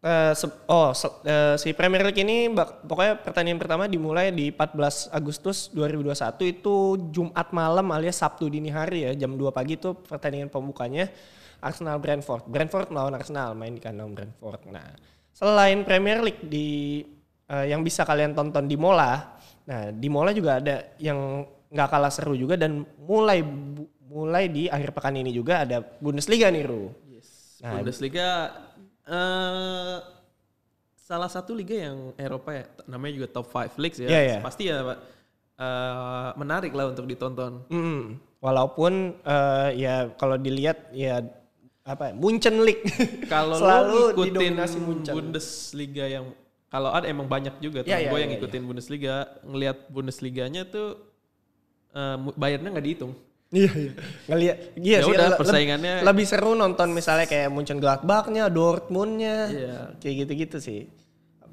[0.03, 4.51] eh, se- oh se- eh, si Premier League ini bak- pokoknya pertandingan pertama dimulai di
[4.51, 6.75] 14 Agustus 2021 itu
[7.11, 11.07] Jumat malam alias Sabtu dini hari ya jam 2 pagi itu pertandingan pembukanya
[11.57, 12.45] Arsenal Brentford.
[12.45, 14.67] Brentford melawan Arsenal main di kandang Brentford.
[14.69, 14.93] Nah,
[15.37, 17.05] selain Premier League di
[17.45, 19.37] eh, yang bisa kalian tonton di Mola,
[19.69, 24.65] nah di Mola juga ada yang nggak kalah seru juga dan mulai bu- mulai di
[24.65, 26.89] akhir pekan ini juga ada Bundesliga nih Ru.
[27.61, 28.27] Nah, Bundesliga
[29.05, 29.97] eh
[30.97, 34.09] salah satu liga yang Eropa ya, namanya juga top 5 leagues ya.
[34.09, 34.37] Iya, iya.
[34.43, 34.97] Pasti ya Pak,
[35.59, 37.63] eh, menarik lah untuk ditonton.
[37.69, 41.21] Mm, walaupun eh, ya kalau dilihat ya
[41.87, 42.83] apa ya, Munchen League
[43.31, 44.53] Kalau selalu lu ngikutin.
[45.07, 46.25] Bundesliga yang
[46.67, 50.67] kalau ada emang banyak juga tuh Iya, iya, gue yang iya, ngikutin Bundesliga, ngelihat Bundesliganya
[50.67, 50.99] tuh
[51.89, 53.15] eh, mu- bayarnya nggak dihitung.
[53.47, 53.91] Iya iya.
[54.27, 59.77] Ngeliat iya Ya sih udah, persaingannya- lebih seru nonton misalnya kayak Munchen Gladbachnya, Dortmundnya, Iya.
[59.95, 60.91] kayak gitu-gitu sih.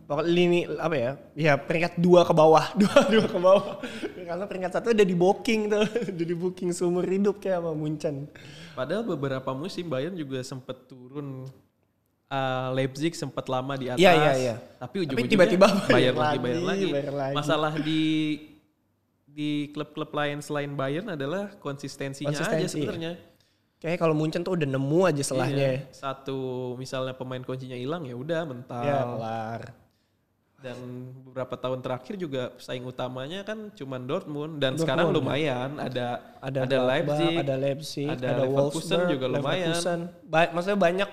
[0.04, 1.10] Pokoknya lini apa ya?
[1.32, 3.78] Ya peringkat dua ke bawah, dua dua ke bawah.
[4.18, 8.26] Karena peringkat satu udah di booking tuh, udah di booking seumur hidup kayak sama Munchen.
[8.74, 11.46] Padahal beberapa musim Bayern juga sempet turun.
[12.26, 14.02] Eh, Leipzig sempat lama di atas.
[14.02, 14.54] Iya, iya, iya.
[14.82, 17.34] Tapi ujung-ujungnya tiba-tiba Bayern bayar lagi, Bayern lagi.
[17.36, 18.02] Masalah di
[19.34, 23.12] di klub-klub lain selain Bayern adalah konsistensinya aja Konsistensi, sebenarnya.
[23.82, 25.84] Kayak kalau Munchen tuh udah nemu aja selahnya.
[25.84, 28.82] Iya, satu misalnya pemain kuncinya hilang ya udah mental.
[28.82, 29.62] Ya, kelar.
[30.64, 30.80] Dan
[31.28, 36.78] beberapa tahun terakhir juga pesaing utamanya kan cuman Dortmund dan sekarang lumayan ada Ada, ada,
[36.80, 39.76] Leipzig, ada Leipzig, ada ada, Leverkusen Wolfsburg, juga lumayan.
[39.76, 40.00] Leverkusen.
[40.24, 41.10] Ba- maksudnya banyak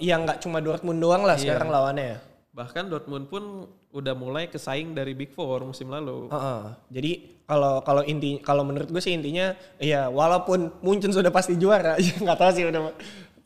[0.00, 1.52] yang nggak cuma Dortmund doang lah Iya.
[1.52, 2.18] sekarang lawannya ya.
[2.48, 3.42] Bahkan Dortmund pun
[3.88, 6.32] udah mulai kesaing dari Big Four musim lalu.
[6.32, 6.62] Heeh.
[6.88, 7.12] Jadi
[7.44, 12.16] kalau kalau inti kalau menurut gue sih intinya ya walaupun Munchen sudah pasti juara, ya
[12.24, 12.80] nggak tahu sih udah.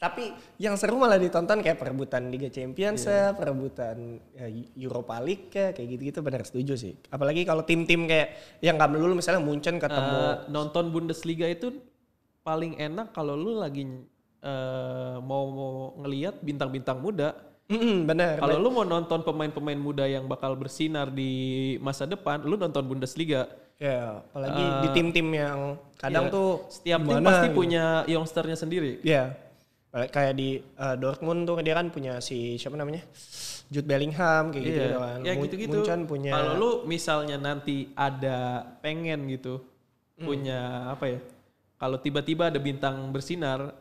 [0.03, 3.31] Tapi yang seru malah ditonton kayak perebutan Liga Champions Iya.
[3.31, 3.97] ya, perebutan
[4.35, 6.99] ya, Europa League ya, kayak gitu-gitu benar setuju sih.
[7.07, 11.71] Apalagi kalau tim-tim kayak yang nggak melulu misalnya Munchen ketemu Eh, nonton Bundesliga itu
[12.43, 13.87] paling enak kalau lu lagi
[14.43, 15.73] eh, mau, mau
[16.03, 17.39] ngelihat bintang-bintang muda.
[17.71, 18.43] Mm-mm, benar.
[18.43, 21.31] Kalau lu mau nonton pemain-pemain muda yang bakal bersinar di
[21.79, 23.47] masa depan, lu nonton Bundesliga.
[23.79, 25.59] Ya, apalagi di tim-tim yang
[25.95, 26.35] kadang Iya.
[26.35, 27.57] tuh Setiap tim pasti gitu.
[27.57, 28.99] punya youngsternya sendiri.
[29.03, 29.35] Ya,
[29.93, 33.05] kayak di uh, Dortmund tuh dia kan punya si siapa namanya
[33.68, 35.18] Jude Bellingham kayak gitu Iya, kan.
[35.20, 35.78] ya Mun- gitu-gitu.
[35.78, 38.38] Munchen punya Kalau lu misalnya nanti ada
[38.80, 39.61] pengen gitu
[40.12, 40.28] Hmm.
[40.28, 41.18] punya apa ya?
[41.76, 43.74] Kalau tiba-tiba ada bintang bersinar,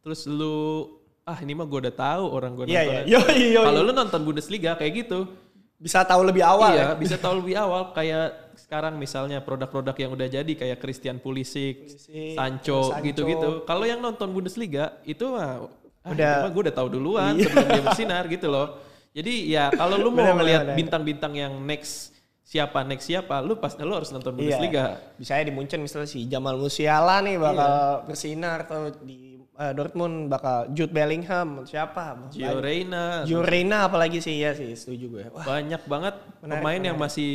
[0.00, 0.90] terus lu
[1.22, 2.74] ah ini mah gue udah tahu orang gue nonton.
[2.76, 3.00] iya.
[3.08, 3.64] Yoi, yoi.
[3.64, 5.30] Kalau lu nonton Bundesliga kayak gitu,
[5.78, 6.94] bisa tahu lebih awal iya ya.
[6.94, 12.36] bisa tahu lebih awal kayak sekarang misalnya produk-produk yang udah jadi kayak Christian Pulisic, Pulisic,
[12.36, 13.64] Sancho, gitu-gitu.
[13.64, 15.64] Kalau yang nonton Bundesliga itu mah
[16.04, 16.44] ah, Udah.
[16.44, 18.78] mah gue udah tahu duluan sebelum dia bersinar gitu loh.
[19.10, 20.72] Jadi ya kalau lu mau bener.
[20.76, 24.98] bintang-bintang yang next siapa next siapa, lu pas lu harus nonton Bundesliga.
[24.98, 25.14] Iya.
[25.18, 28.06] Bisa di Munchen misalnya si Jamal Musiala nih bakal Iya.
[28.10, 29.29] bersinar atau di
[29.60, 32.16] uh, Dortmund bakal Jude Bellingham siapa?
[32.32, 35.24] Gio Reyna, Gio Reyna apalagi sih ya sih setuju gue.
[35.28, 37.30] Wah, banyak banget Menarik, pemain yang masih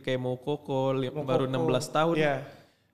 [0.00, 1.58] kayak Moukoko li- baru 16
[1.90, 2.14] tahun.
[2.14, 2.34] Iya.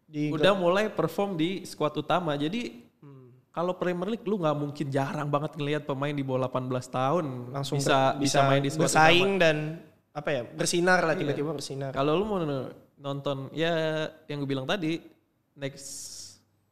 [0.08, 2.34] Di udah mulai perform di skuad utama.
[2.34, 2.88] Jadi
[3.50, 7.78] kalau Premier League lu nggak mungkin jarang banget ngelihat pemain di bawah 18 tahun langsung
[7.78, 9.42] bisa ber- bisa main di skuad bersaing utama.
[9.42, 9.56] dan
[10.10, 11.06] apa ya bersinar Iya.
[11.06, 11.90] lah tiba-tiba bersinar.
[11.90, 12.38] Kalau lu mau
[12.96, 13.70] nonton ya
[14.26, 14.98] yang gue bilang tadi
[15.54, 16.09] next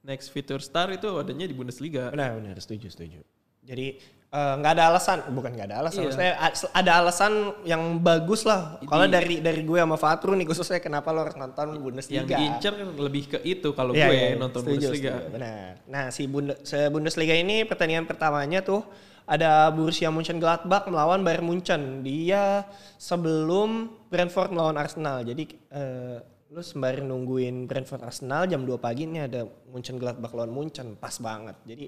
[0.08, 2.08] next future star itu adanya di Bundesliga.
[2.08, 3.20] Benar, benar, setuju, setuju.
[3.60, 6.06] Jadi eh, nggak ada alasan, bukan nggak ada alasan, Iya.
[6.08, 6.32] maksudnya
[6.72, 7.32] ada alasan
[7.62, 8.80] yang bagus lah.
[8.82, 12.24] Kalau dari dari gue sama Fatru nih khususnya kenapa lo harus nonton Bundesliga?
[12.24, 15.12] Yang diincar kan lebih ke itu kalau Iya, gue iya, nonton setuju, Bundesliga.
[15.20, 15.72] setuju, benar.
[15.84, 18.80] Nah, si Bunde- se- Bundesliga ini pertandingan pertamanya tuh
[19.28, 22.00] ada Borussia Mönchengladbach melawan Bayern Munchen.
[22.00, 22.64] Dia
[22.96, 25.20] sebelum Brentford melawan Arsenal.
[25.22, 30.96] Jadi eh, lu sembari nungguin Brentford Arsenal jam 2 pagi ini ada Mönchengladbach lawan Munchen.
[30.96, 31.56] Pas banget.
[31.68, 31.86] Jadi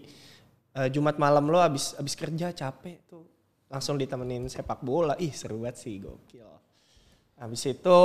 [0.77, 3.25] eh, Jumat malam lo abis abis kerja capek tuh
[3.73, 5.17] langsung ditemenin sepak bola.
[5.17, 6.51] Ih, seru banget sih, gokil.
[7.41, 7.99] Habis itu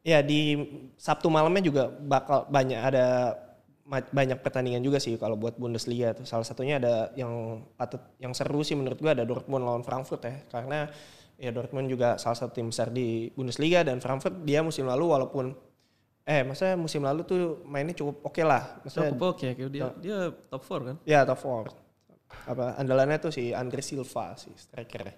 [0.00, 0.56] ya di
[0.96, 3.36] Sabtu malamnya juga bakal banyak ada
[3.84, 6.24] banyak pertandingan juga sih kalau buat Bundesliga tuh.
[6.24, 10.40] Salah satunya ada yang patut yang seru sih menurut gua ada Dortmund lawan Frankfurt ya.
[10.48, 10.88] Karena
[11.36, 15.73] ya Dortmund juga salah satu tim besar di Bundesliga dan Frankfurt dia musim lalu walaupun
[16.24, 18.80] eh maksudnya musim lalu tuh mainnya cukup oke lah.
[18.80, 20.18] Maksudnya Cukup oke, kayak dia dia
[20.48, 20.96] top 4 kan.
[21.04, 22.48] ya top 4.
[22.48, 25.12] Apa andalannya tuh si Andre Silva sih striker.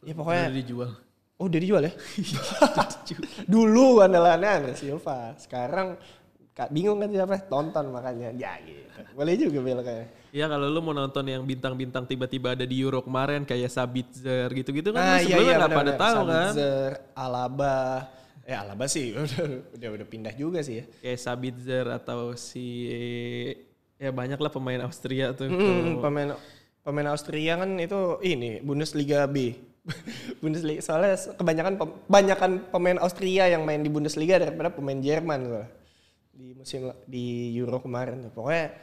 [0.00, 0.90] Ya pokoknya Udah dijual.
[1.34, 1.92] Oh udah dijual ya?
[3.52, 5.34] Dulu andalannya Andre Silva.
[5.36, 5.96] Sekarang
[6.52, 7.36] kak bingung kan siapa?
[7.44, 8.30] Tonton makanya.
[8.32, 8.86] Ya gitu.
[9.12, 10.06] Boleh juga beloknya.
[10.30, 14.90] Ya kalau lu mau nonton yang bintang-bintang tiba-tiba ada di Euro kemarin kayak Sabitzer gitu-gitu
[14.90, 16.02] kan Nah, lu sebelumnya nggak pada benar-benar.
[16.04, 16.50] tahu kan.
[16.52, 17.78] Sabitzer, Alaba.
[18.44, 20.84] Ya Alaba sih udah, udah udah pindah juga sih ya.
[21.00, 22.66] Kayak Sabitzer atau si
[23.96, 25.48] ya banyak lah pemain Austria tuh.
[25.48, 26.36] Hmm, pemain
[26.84, 29.56] pemain Austria kan itu ini Bundesliga B.
[30.44, 35.66] Bundesliga soalnya kebanyakan kebanyakan pemain Austria yang main di Bundesliga daripada pemain Jerman loh.
[36.34, 38.32] Di musim di Euro kemarin tuh.
[38.34, 38.76] Pokoknya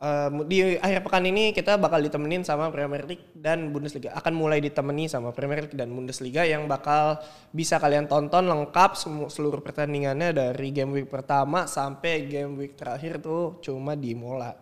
[0.00, 4.16] eh, di akhir pekan ini kita bakal ditemenin sama Premier League dan Bundesliga.
[4.16, 7.20] Akan mulai ditemani sama Premier League dan Bundesliga yang bakal
[7.52, 8.96] bisa kalian tonton lengkap
[9.28, 14.56] seluruh pertandingannya dari game week pertama sampai game week terakhir tuh cuma di Mola.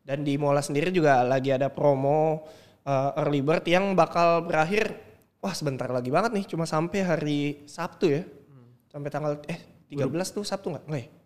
[0.00, 2.48] Dan di Mola sendiri juga lagi ada promo
[2.88, 4.96] uh, early bird yang bakal berakhir
[5.40, 8.22] wah sebentar lagi banget nih cuma sampai hari Sabtu ya.
[8.90, 10.84] Sampai tanggal eh 13 tuh Sabtu nggak?
[10.88, 11.19] Nggak ya?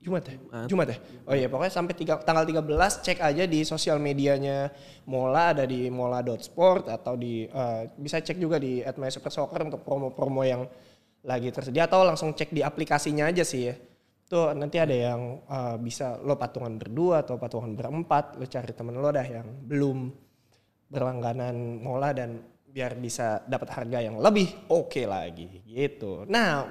[0.00, 0.36] Jumat ya?
[0.70, 0.98] Jumat ya?
[1.26, 2.62] Oh iya pokoknya sampai tiga, tanggal 13
[3.02, 4.70] cek aja di sosial medianya
[5.10, 10.62] Mola ada di mola.sport atau di uh, bisa cek juga di @mysupersoccer untuk promo-promo yang
[11.26, 13.74] lagi tersedia atau langsung cek di aplikasinya aja sih ya.
[14.26, 18.98] Tuh nanti ada yang uh, bisa lo patungan berdua atau patungan berempat, lo cari temen
[18.98, 20.10] lo dah yang belum
[20.86, 26.26] berlangganan mola dan biar bisa dapat harga yang lebih oke lagi gitu.
[26.26, 26.66] Nah,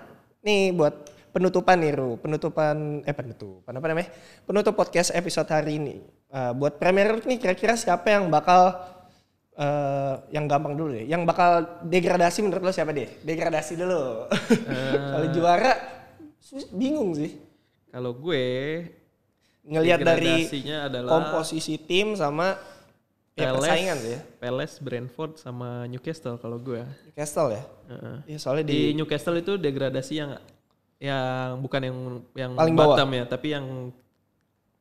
[0.45, 4.07] nih buat penutupan nih Ru, penutupan eh penutupan apa namanya?
[4.47, 5.95] Penutup podcast episode hari ini.
[6.31, 8.71] Eh, buat Premier League nih kira-kira siapa yang bakal
[9.59, 13.11] eh, yang gampang dulu deh, yang bakal degradasi menurut lo siapa deh?
[13.27, 14.31] Degradasi dulu.
[15.11, 15.75] Kalau juara
[16.39, 17.35] sus- bingung sih.
[17.91, 18.47] Kalau gue
[19.65, 20.45] Ngelihat dari
[20.77, 22.53] adalah komposisi tim sama
[23.33, 24.21] ya, persaingan sih ya.
[24.37, 26.85] Palace, Brentford sama Newcastle kalau gue.
[27.09, 27.63] Newcastle ya.
[27.89, 28.17] Heeh.
[28.29, 30.37] Ya soalnya Di di, Newcastle itu degradasi yang
[30.97, 31.97] yang bukan yang
[32.33, 32.95] yang Paling bawah.
[32.95, 33.65] bottom ya, tapi yang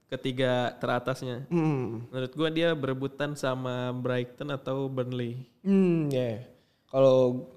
[0.06, 1.42] ketiga teratasnya.
[1.48, 5.42] hmm, Menurut gua dia berebutan sama Brighton atau Burnley.
[5.62, 6.44] hmm ya.
[6.86, 7.50] Kalau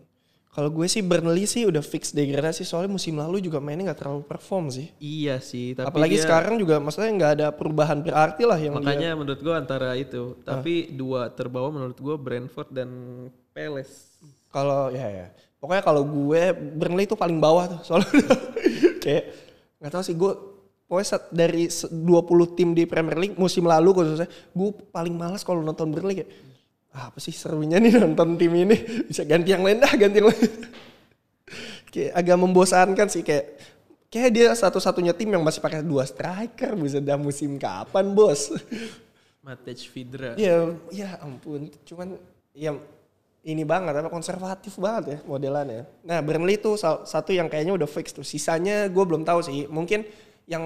[0.49, 4.25] kalau gue sih Burnley sih udah fix degradasi soalnya musim lalu juga mainnya nggak terlalu
[4.25, 4.89] perform sih.
[4.97, 8.81] Iya sih, tapi Apalagi dia- sekarang juga maksudnya nggak ada perubahan berarti lah yang dia
[8.81, 10.33] makanya menurut gua antara itu.
[10.41, 10.57] Ah.
[10.57, 12.89] Tapi dua terbawah menurut gua Brentford dan
[13.53, 14.17] Palace.
[14.49, 15.27] Kalau ya ya.
[15.67, 18.07] Pokoknya kalau gue Burnley itu paling bawah tuh soalnya
[19.03, 19.23] kayak
[19.83, 20.31] nggak tahu sih gue
[20.87, 25.59] pokoknya dari se- 20 tim di Premier League musim lalu khususnya gue paling malas kalau
[25.59, 26.31] nonton Burnley kayak
[26.95, 28.79] "Ah, apa sih serunya nih nonton tim ini
[29.11, 30.51] bisa ganti yang lain dah ganti yang lain
[31.91, 33.59] kayak agak membosankan sih kayak
[34.07, 38.55] kayak dia satu-satunya tim yang masih pakai dua striker bisa dah musim kapan bos
[39.47, 40.35] Matej Vidra.
[40.35, 41.71] Ya, ya ampun.
[41.87, 42.19] Cuman
[42.51, 42.75] ya
[43.47, 45.87] ini banget apa konservatif banget ya modelannya.
[46.03, 48.27] Nah, Burnley itu sal- satu yang kayaknya udah fix tuh.
[48.27, 49.71] Sisanya gue belum tahu sih.
[49.71, 50.03] Mungkin
[50.51, 50.63] yang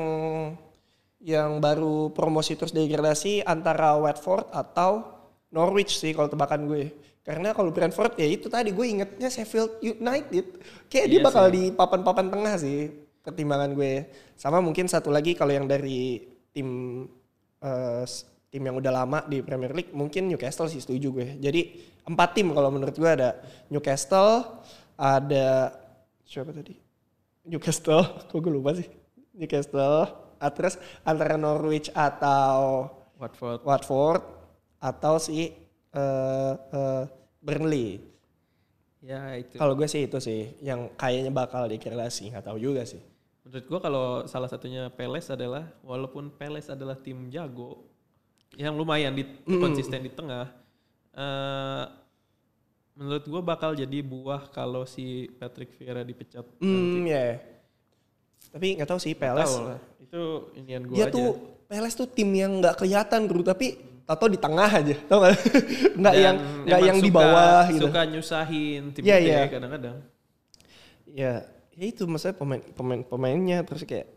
[1.21, 5.05] yang baru promosi terus degradasi antara Watford atau
[5.53, 6.89] Norwich sih kalau tebakan gue.
[7.21, 10.57] Karena kalau Brentford ya itu tadi gue ingetnya Sheffield United.
[10.89, 12.89] Kayak dia Iya bakal di papan-papan tengah sih
[13.21, 14.09] pertimbangan gue.
[14.33, 16.17] Sama mungkin satu lagi kalau yang dari
[16.49, 17.05] tim
[18.09, 21.27] s- tim yang udah lama di Premier League mungkin Newcastle sih setuju gue.
[21.39, 23.39] Jadi empat tim kalau menurut gue ada
[23.71, 24.59] Newcastle,
[24.99, 25.71] ada
[26.27, 26.75] siapa tadi?
[27.47, 28.91] Newcastle, kok gue lupa sih.
[29.31, 30.75] Newcastle, ah, terus
[31.07, 33.63] antara Norwich atau Watford.
[33.63, 34.21] Watford
[34.83, 35.55] atau si
[35.95, 37.03] eh, eh,
[37.39, 38.03] Burnley.
[39.01, 39.55] Ya itu.
[39.55, 43.01] Kalau gue sih itu sih yang kayaknya bakal degradasi, nggak tahu juga sih.
[43.41, 47.90] Menurut gua kalau salah satunya Palace adalah walaupun Palace adalah tim jago
[48.55, 50.47] yang lumayan di konsisten di tengah
[51.11, 51.83] eh
[52.91, 56.43] menurut gua bakal jadi buah kalau si Patrick Vieira dipecat.
[56.59, 57.39] Hmm, ya.
[58.51, 59.55] Tapi nggak tahu sih Palace.
[59.55, 59.79] Tahu lah.
[60.03, 60.21] Itu
[60.59, 61.15] inian gua Dia aja.
[61.15, 61.29] tuh
[61.71, 65.39] Palace tuh tim yang nggak kelihatan bro, tapi tato di tengah aja, tau gak?
[65.95, 66.35] nggak yang
[66.67, 67.87] nggak yang di bawah gitu.
[67.87, 69.41] Suka nyusahin tim Iya, gede iya.
[69.47, 69.97] kadang-kadang.
[71.07, 71.33] Ya,
[71.71, 74.11] ya itu maksudnya pemain pemain pemainnya terus kayak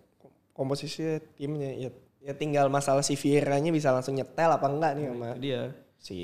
[0.51, 1.91] komposisi timnya ya
[2.25, 5.63] ya tinggal masalah si Vieira-nya bisa langsung nyetel apa enggak nih sama dia.
[5.97, 6.17] si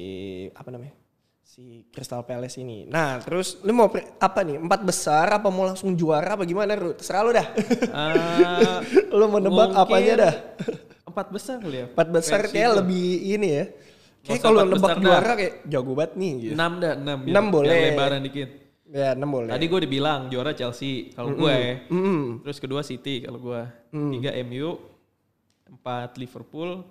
[0.50, 0.96] apa namanya
[1.42, 2.86] si Crystal Palace ini.
[2.86, 6.94] Nah terus lu mau apa nih empat besar apa mau langsung juara apa gimana Ru?
[6.94, 7.46] Terserah lu dah.
[7.82, 8.76] Eh,
[9.18, 10.34] lu mau nebak apanya dah.
[11.02, 11.86] Empat besar kali ya.
[11.88, 13.64] Empat besar kayak lebih ini ya.
[14.22, 16.52] Kayak kalau nebak juara kayak jago banget nih gitu.
[16.54, 17.18] Enam dah, enam.
[17.18, 17.80] biar- Enam biar boleh.
[17.88, 18.48] lebaran dikit.
[18.86, 19.48] Ya enam boleh.
[19.48, 21.56] Tadi gue dibilang juara Chelsea kalau gue.
[21.88, 22.42] Mm-mm.
[22.42, 23.60] Terus kedua City kalau gue.
[23.90, 24.78] Tiga MU,
[25.70, 26.82] empat Liverpool,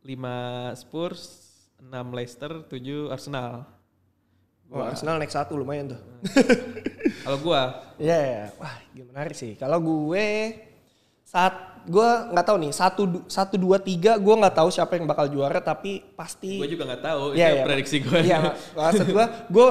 [0.00, 0.36] lima
[0.74, 3.66] Spurs, enam Leicester, tujuh Arsenal.
[4.70, 6.00] Wah, Arsenal next satu lumayan tuh.
[7.24, 7.60] Kalau gue,
[8.00, 8.44] Iya, ya.
[8.56, 9.54] wah gimana sih.
[9.56, 10.26] Kalau gue
[11.24, 11.54] saat
[11.84, 15.60] gue nggak tahu nih satu satu dua tiga gue nggak tahu siapa yang bakal juara
[15.60, 17.22] tapi pasti gue juga nggak tahu.
[17.36, 17.64] Iya, itu iya.
[17.64, 18.18] prediksi gue.
[18.24, 19.66] Iya, mak- maksud gue, gue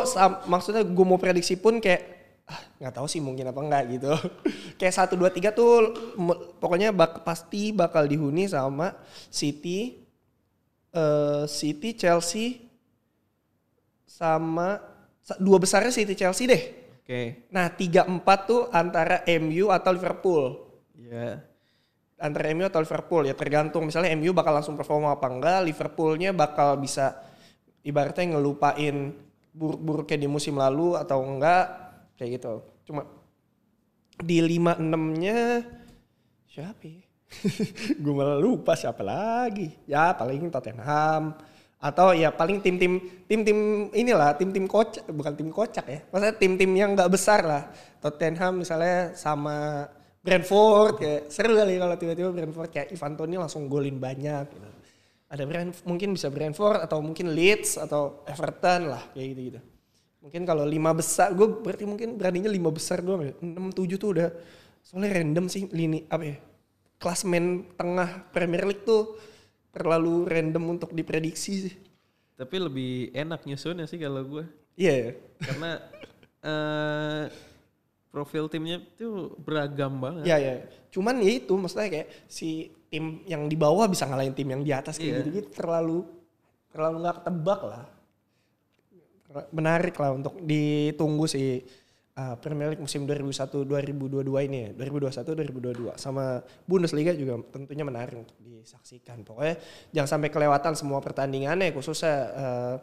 [0.46, 2.13] maksudnya gue mau prediksi pun kayak
[2.80, 4.12] nggak tahu sih mungkin apa enggak gitu.
[4.80, 5.96] kayak satu dua tiga tuh
[6.60, 8.92] pokoknya bak- pasti bakal dihuni sama
[9.32, 10.04] City,
[10.92, 12.60] eh, City, Chelsea,
[14.04, 14.84] sama
[15.24, 16.64] sa- dua besarnya City Chelsea deh.
[17.04, 17.48] Oke.
[17.52, 20.44] Nah tiga empat tuh antara MU atau Liverpool.
[20.96, 21.40] Iya.
[22.20, 26.80] Antara MU atau Liverpool ya tergantung misalnya MU bakal langsung performa apa enggak, Liverpoolnya bakal
[26.80, 27.20] bisa
[27.84, 29.12] ibaratnya ngelupain
[29.52, 31.83] buruk-buruknya di musim lalu atau enggak
[32.18, 32.54] kayak gitu.
[32.90, 33.08] Cuma
[34.20, 35.40] di 56-nya
[36.46, 37.04] siapa ya?
[38.04, 39.74] Gue malah lupa siapa lagi.
[39.90, 41.34] Ya paling Tottenham
[41.84, 42.96] atau ya paling tim-tim
[43.28, 46.00] tim-tim inilah tim-tim kocak bukan tim kocak ya.
[46.14, 47.64] Maksudnya tim-tim yang nggak besar lah.
[48.00, 49.90] Tottenham misalnya sama
[50.24, 54.70] Brentford kayak seru kali kalau tiba-tiba Brentford kayak Ivan Toney langsung golin banyak gitu.
[55.28, 59.60] Ada Brent mungkin bisa Brentford atau mungkin Leeds atau Everton lah kayak gitu-gitu.
[60.24, 63.34] Mungkin kalau lima besar, gue berarti mungkin beraninya lima besar doang ya.
[63.44, 64.32] Enam tujuh tuh udah
[64.80, 66.38] soalnya random sih lini apa ya?
[66.96, 69.20] Klasmen tengah Premier League tuh
[69.76, 71.76] terlalu random untuk diprediksi sih.
[72.40, 74.44] Tapi lebih enak nyusunnya sih kalau gue.
[74.80, 74.94] Iya.
[74.96, 75.12] ya.
[75.44, 75.72] Karena
[76.44, 77.24] eh
[78.08, 80.24] profil timnya tuh beragam banget.
[80.24, 80.64] Ya ya.
[80.94, 84.72] Cuman ya itu maksudnya kayak si tim yang di bawah bisa ngalahin tim yang di
[84.72, 85.18] atas kayak Iya.
[85.26, 86.06] gitu-gitu terlalu
[86.72, 87.84] terlalu nggak ketebak lah.
[89.52, 91.62] Menarik lah untuk ditunggu si
[92.18, 94.70] uh, Premier League musim 2001-2022 ini ya.
[94.78, 99.26] 2021-2022 sama Bundesliga juga tentunya menarik untuk disaksikan.
[99.26, 99.58] Pokoknya
[99.92, 102.76] jangan sampai kelewatan semua pertandingannya khususnya uh,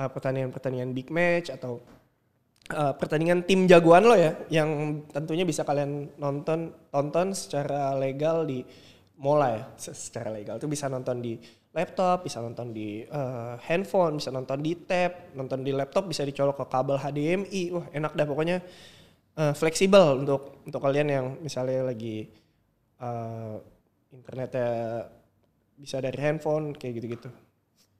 [0.00, 1.80] uh, pertandingan-pertandingan big match atau
[2.72, 8.64] uh, pertandingan tim jagoan lo ya yang tentunya bisa kalian nonton tonton secara legal di
[9.16, 11.40] Mola ya Se- secara legal tuh bisa nonton di
[11.76, 16.64] laptop bisa nonton di uh, handphone bisa nonton di tab nonton di laptop bisa dicolok
[16.64, 18.58] ke kabel HDMI wah enak dah pokoknya.
[19.36, 22.24] Uh, fleksibel untuk untuk kalian yang misalnya lagi
[23.04, 23.60] uh,
[24.08, 25.04] internetnya
[25.76, 27.28] bisa dari handphone kayak gitu-gitu.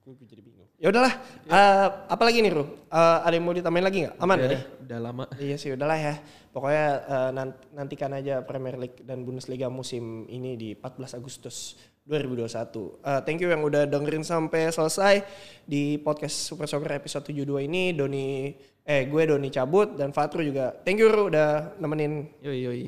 [0.01, 0.65] Gue jadi bingung.
[0.81, 1.13] Ya udahlah
[1.45, 2.65] uh, apa lagi nih Ru?
[2.89, 4.15] Uh, ada yang mau ditambahin lagi nggak?
[4.17, 4.97] Aman udah, ya udah?
[4.97, 5.23] lama.
[5.37, 6.15] Iya sih udahlah ya.
[6.49, 6.85] Pokoknya
[7.29, 13.03] nan- nantikan aja Premier League dan Bundesliga musim ini di 14 Agustus 2021.
[13.03, 15.27] Eh, thank you yang udah dengerin sampai selesai
[15.67, 17.91] di podcast Super Soccer episode 72 ini.
[17.91, 18.55] Doni
[18.87, 20.71] eh gue Doni cabut dan Fatru juga.
[20.87, 22.81] Thank you Ru udah nemenin Yoi yoi.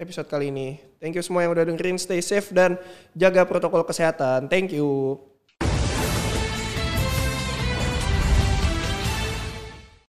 [0.00, 0.80] episode kali ini.
[0.96, 2.00] Thank you semua yang udah dengerin.
[2.00, 2.80] Stay safe dan
[3.12, 4.48] jaga protokol kesehatan.
[4.48, 5.29] Thank you.